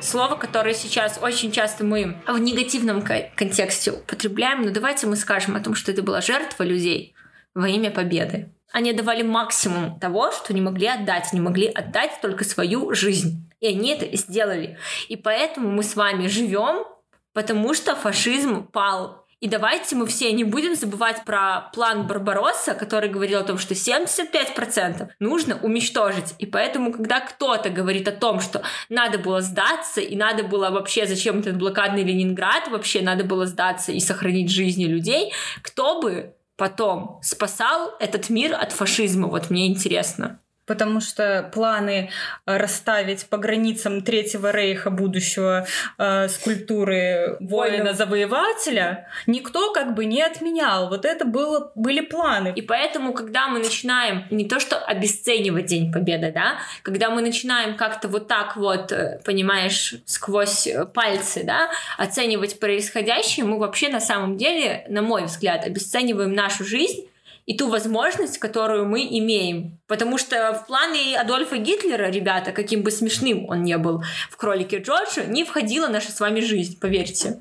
Слово, 0.00 0.34
которое 0.34 0.74
сейчас 0.74 1.20
очень 1.22 1.52
часто 1.52 1.84
мы 1.84 2.16
в 2.26 2.36
негативном 2.38 3.00
контексте 3.02 3.92
употребляем, 3.92 4.62
но 4.62 4.70
давайте 4.70 5.06
мы 5.06 5.14
скажем 5.14 5.54
о 5.54 5.60
том, 5.60 5.76
что 5.76 5.92
это 5.92 6.02
была 6.02 6.20
жертва 6.20 6.64
людей 6.64 7.14
во 7.54 7.68
имя 7.68 7.92
победы. 7.92 8.52
Они 8.72 8.92
давали 8.92 9.22
максимум 9.22 10.00
того, 10.00 10.32
что 10.32 10.52
не 10.52 10.60
могли 10.60 10.88
отдать. 10.88 11.32
Не 11.32 11.40
могли 11.40 11.68
отдать 11.68 12.20
только 12.20 12.42
свою 12.42 12.92
жизнь. 12.92 13.48
И 13.60 13.68
они 13.68 13.90
это 13.90 14.16
сделали. 14.16 14.78
И 15.08 15.14
поэтому 15.14 15.70
мы 15.70 15.84
с 15.84 15.94
вами 15.94 16.26
живем, 16.26 16.84
потому 17.32 17.72
что 17.74 17.94
фашизм 17.94 18.66
пал 18.66 19.21
и 19.42 19.48
давайте 19.48 19.96
мы 19.96 20.06
все 20.06 20.30
не 20.32 20.44
будем 20.44 20.76
забывать 20.76 21.24
про 21.24 21.68
план 21.74 22.06
Барбаросса, 22.06 22.74
который 22.74 23.10
говорил 23.10 23.40
о 23.40 23.42
том, 23.42 23.58
что 23.58 23.74
75% 23.74 25.08
нужно 25.18 25.58
уничтожить. 25.60 26.34
И 26.38 26.46
поэтому, 26.46 26.92
когда 26.92 27.18
кто-то 27.18 27.68
говорит 27.68 28.06
о 28.06 28.12
том, 28.12 28.40
что 28.40 28.62
надо 28.88 29.18
было 29.18 29.40
сдаться, 29.40 30.00
и 30.00 30.14
надо 30.14 30.44
было 30.44 30.70
вообще, 30.70 31.06
зачем 31.06 31.40
этот 31.40 31.56
блокадный 31.56 32.04
Ленинград, 32.04 32.68
вообще 32.68 33.02
надо 33.02 33.24
было 33.24 33.46
сдаться 33.46 33.90
и 33.90 33.98
сохранить 33.98 34.48
жизни 34.48 34.84
людей, 34.84 35.32
кто 35.60 36.00
бы 36.00 36.36
потом 36.56 37.18
спасал 37.20 37.96
этот 37.98 38.30
мир 38.30 38.54
от 38.54 38.70
фашизма? 38.70 39.26
Вот 39.26 39.50
мне 39.50 39.66
интересно 39.66 40.38
потому 40.72 41.02
что 41.02 41.50
планы 41.52 42.08
э, 42.46 42.56
расставить 42.56 43.26
по 43.26 43.36
границам 43.36 44.00
Третьего 44.00 44.50
Рейха 44.50 44.88
будущего 44.88 45.66
э, 45.98 46.28
скульптуры 46.28 47.36
воина-завоевателя 47.40 49.06
никто 49.26 49.74
как 49.74 49.94
бы 49.94 50.06
не 50.06 50.22
отменял. 50.22 50.88
Вот 50.88 51.04
это 51.04 51.26
было, 51.26 51.72
были 51.74 52.00
планы. 52.00 52.54
И 52.56 52.62
поэтому, 52.62 53.12
когда 53.12 53.48
мы 53.48 53.58
начинаем 53.58 54.24
не 54.30 54.48
то 54.48 54.60
что 54.60 54.78
обесценивать 54.78 55.66
День 55.66 55.92
Победы, 55.92 56.32
да, 56.34 56.54
когда 56.82 57.10
мы 57.10 57.20
начинаем 57.20 57.76
как-то 57.76 58.08
вот 58.08 58.28
так 58.28 58.56
вот, 58.56 58.92
э, 58.92 59.20
понимаешь, 59.26 59.96
сквозь 60.06 60.68
пальцы, 60.94 61.42
да, 61.44 61.68
оценивать 61.98 62.58
происходящее, 62.58 63.44
мы 63.44 63.58
вообще 63.58 63.90
на 63.90 64.00
самом 64.00 64.38
деле, 64.38 64.86
на 64.88 65.02
мой 65.02 65.24
взгляд, 65.24 65.66
обесцениваем 65.66 66.32
нашу 66.32 66.64
жизнь 66.64 67.11
и 67.46 67.56
ту 67.56 67.68
возможность, 67.68 68.38
которую 68.38 68.86
мы 68.86 69.06
имеем. 69.18 69.78
Потому 69.86 70.18
что 70.18 70.52
в 70.52 70.66
плане 70.66 71.18
Адольфа 71.18 71.56
Гитлера, 71.56 72.10
ребята, 72.10 72.52
каким 72.52 72.82
бы 72.82 72.90
смешным 72.90 73.48
он 73.48 73.62
не 73.62 73.78
был 73.78 74.02
в 74.30 74.36
«Кролике 74.36 74.78
Джорджа», 74.78 75.24
не 75.24 75.44
входила 75.44 75.88
наша 75.88 76.12
с 76.12 76.20
вами 76.20 76.40
жизнь, 76.40 76.78
поверьте. 76.80 77.36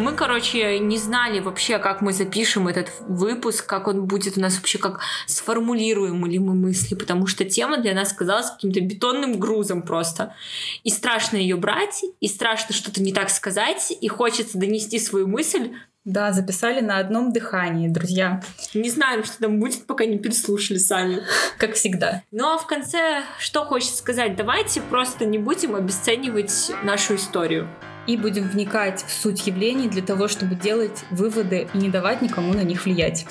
Мы, 0.00 0.14
короче, 0.14 0.78
не 0.78 0.96
знали 0.96 1.40
вообще, 1.40 1.78
как 1.78 2.00
мы 2.00 2.14
запишем 2.14 2.68
этот 2.68 2.90
выпуск, 3.00 3.66
как 3.66 3.86
он 3.86 4.06
будет 4.06 4.38
у 4.38 4.40
нас 4.40 4.56
вообще, 4.56 4.78
как 4.78 5.00
сформулируем 5.26 6.24
ли 6.24 6.38
мы 6.38 6.54
мысли, 6.54 6.94
потому 6.94 7.26
что 7.26 7.44
тема 7.44 7.76
для 7.76 7.92
нас 7.92 8.10
казалась 8.14 8.50
каким-то 8.50 8.80
бетонным 8.80 9.38
грузом 9.38 9.82
просто. 9.82 10.34
И 10.84 10.90
страшно 10.90 11.36
ее 11.36 11.56
брать, 11.56 12.02
и 12.18 12.28
страшно 12.28 12.74
что-то 12.74 13.02
не 13.02 13.12
так 13.12 13.28
сказать, 13.28 13.92
и 14.00 14.08
хочется 14.08 14.56
донести 14.56 14.98
свою 14.98 15.26
мысль, 15.26 15.72
да, 16.04 16.32
записали 16.32 16.80
на 16.80 16.98
одном 16.98 17.32
дыхании, 17.32 17.88
друзья. 17.88 18.42
Не 18.74 18.90
знаем, 18.90 19.24
что 19.24 19.38
там 19.38 19.60
будет, 19.60 19.86
пока 19.86 20.06
не 20.06 20.18
переслушали 20.18 20.78
сами. 20.78 21.22
Как 21.58 21.74
всегда. 21.74 22.22
Ну 22.30 22.54
а 22.54 22.58
в 22.58 22.66
конце, 22.66 23.22
что 23.38 23.64
хочется 23.64 23.98
сказать? 23.98 24.36
Давайте 24.36 24.80
просто 24.80 25.26
не 25.26 25.38
будем 25.38 25.74
обесценивать 25.74 26.72
нашу 26.82 27.16
историю. 27.16 27.68
И 28.06 28.16
будем 28.16 28.48
вникать 28.48 29.04
в 29.06 29.12
суть 29.12 29.46
явлений 29.46 29.88
для 29.88 30.02
того, 30.02 30.26
чтобы 30.26 30.54
делать 30.54 31.04
выводы 31.10 31.68
и 31.74 31.78
не 31.78 31.90
давать 31.90 32.22
никому 32.22 32.54
на 32.54 32.62
них 32.62 32.86
влиять. 32.86 33.26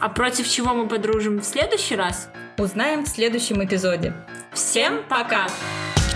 А 0.00 0.08
против 0.08 0.48
чего 0.48 0.74
мы 0.74 0.88
подружим 0.88 1.38
в 1.38 1.44
следующий 1.44 1.94
раз? 1.94 2.28
Узнаем 2.58 3.04
в 3.04 3.08
следующем 3.08 3.64
эпизоде. 3.64 4.12
Всем 4.52 5.04
пока! 5.08 5.46
пока. 5.46 6.07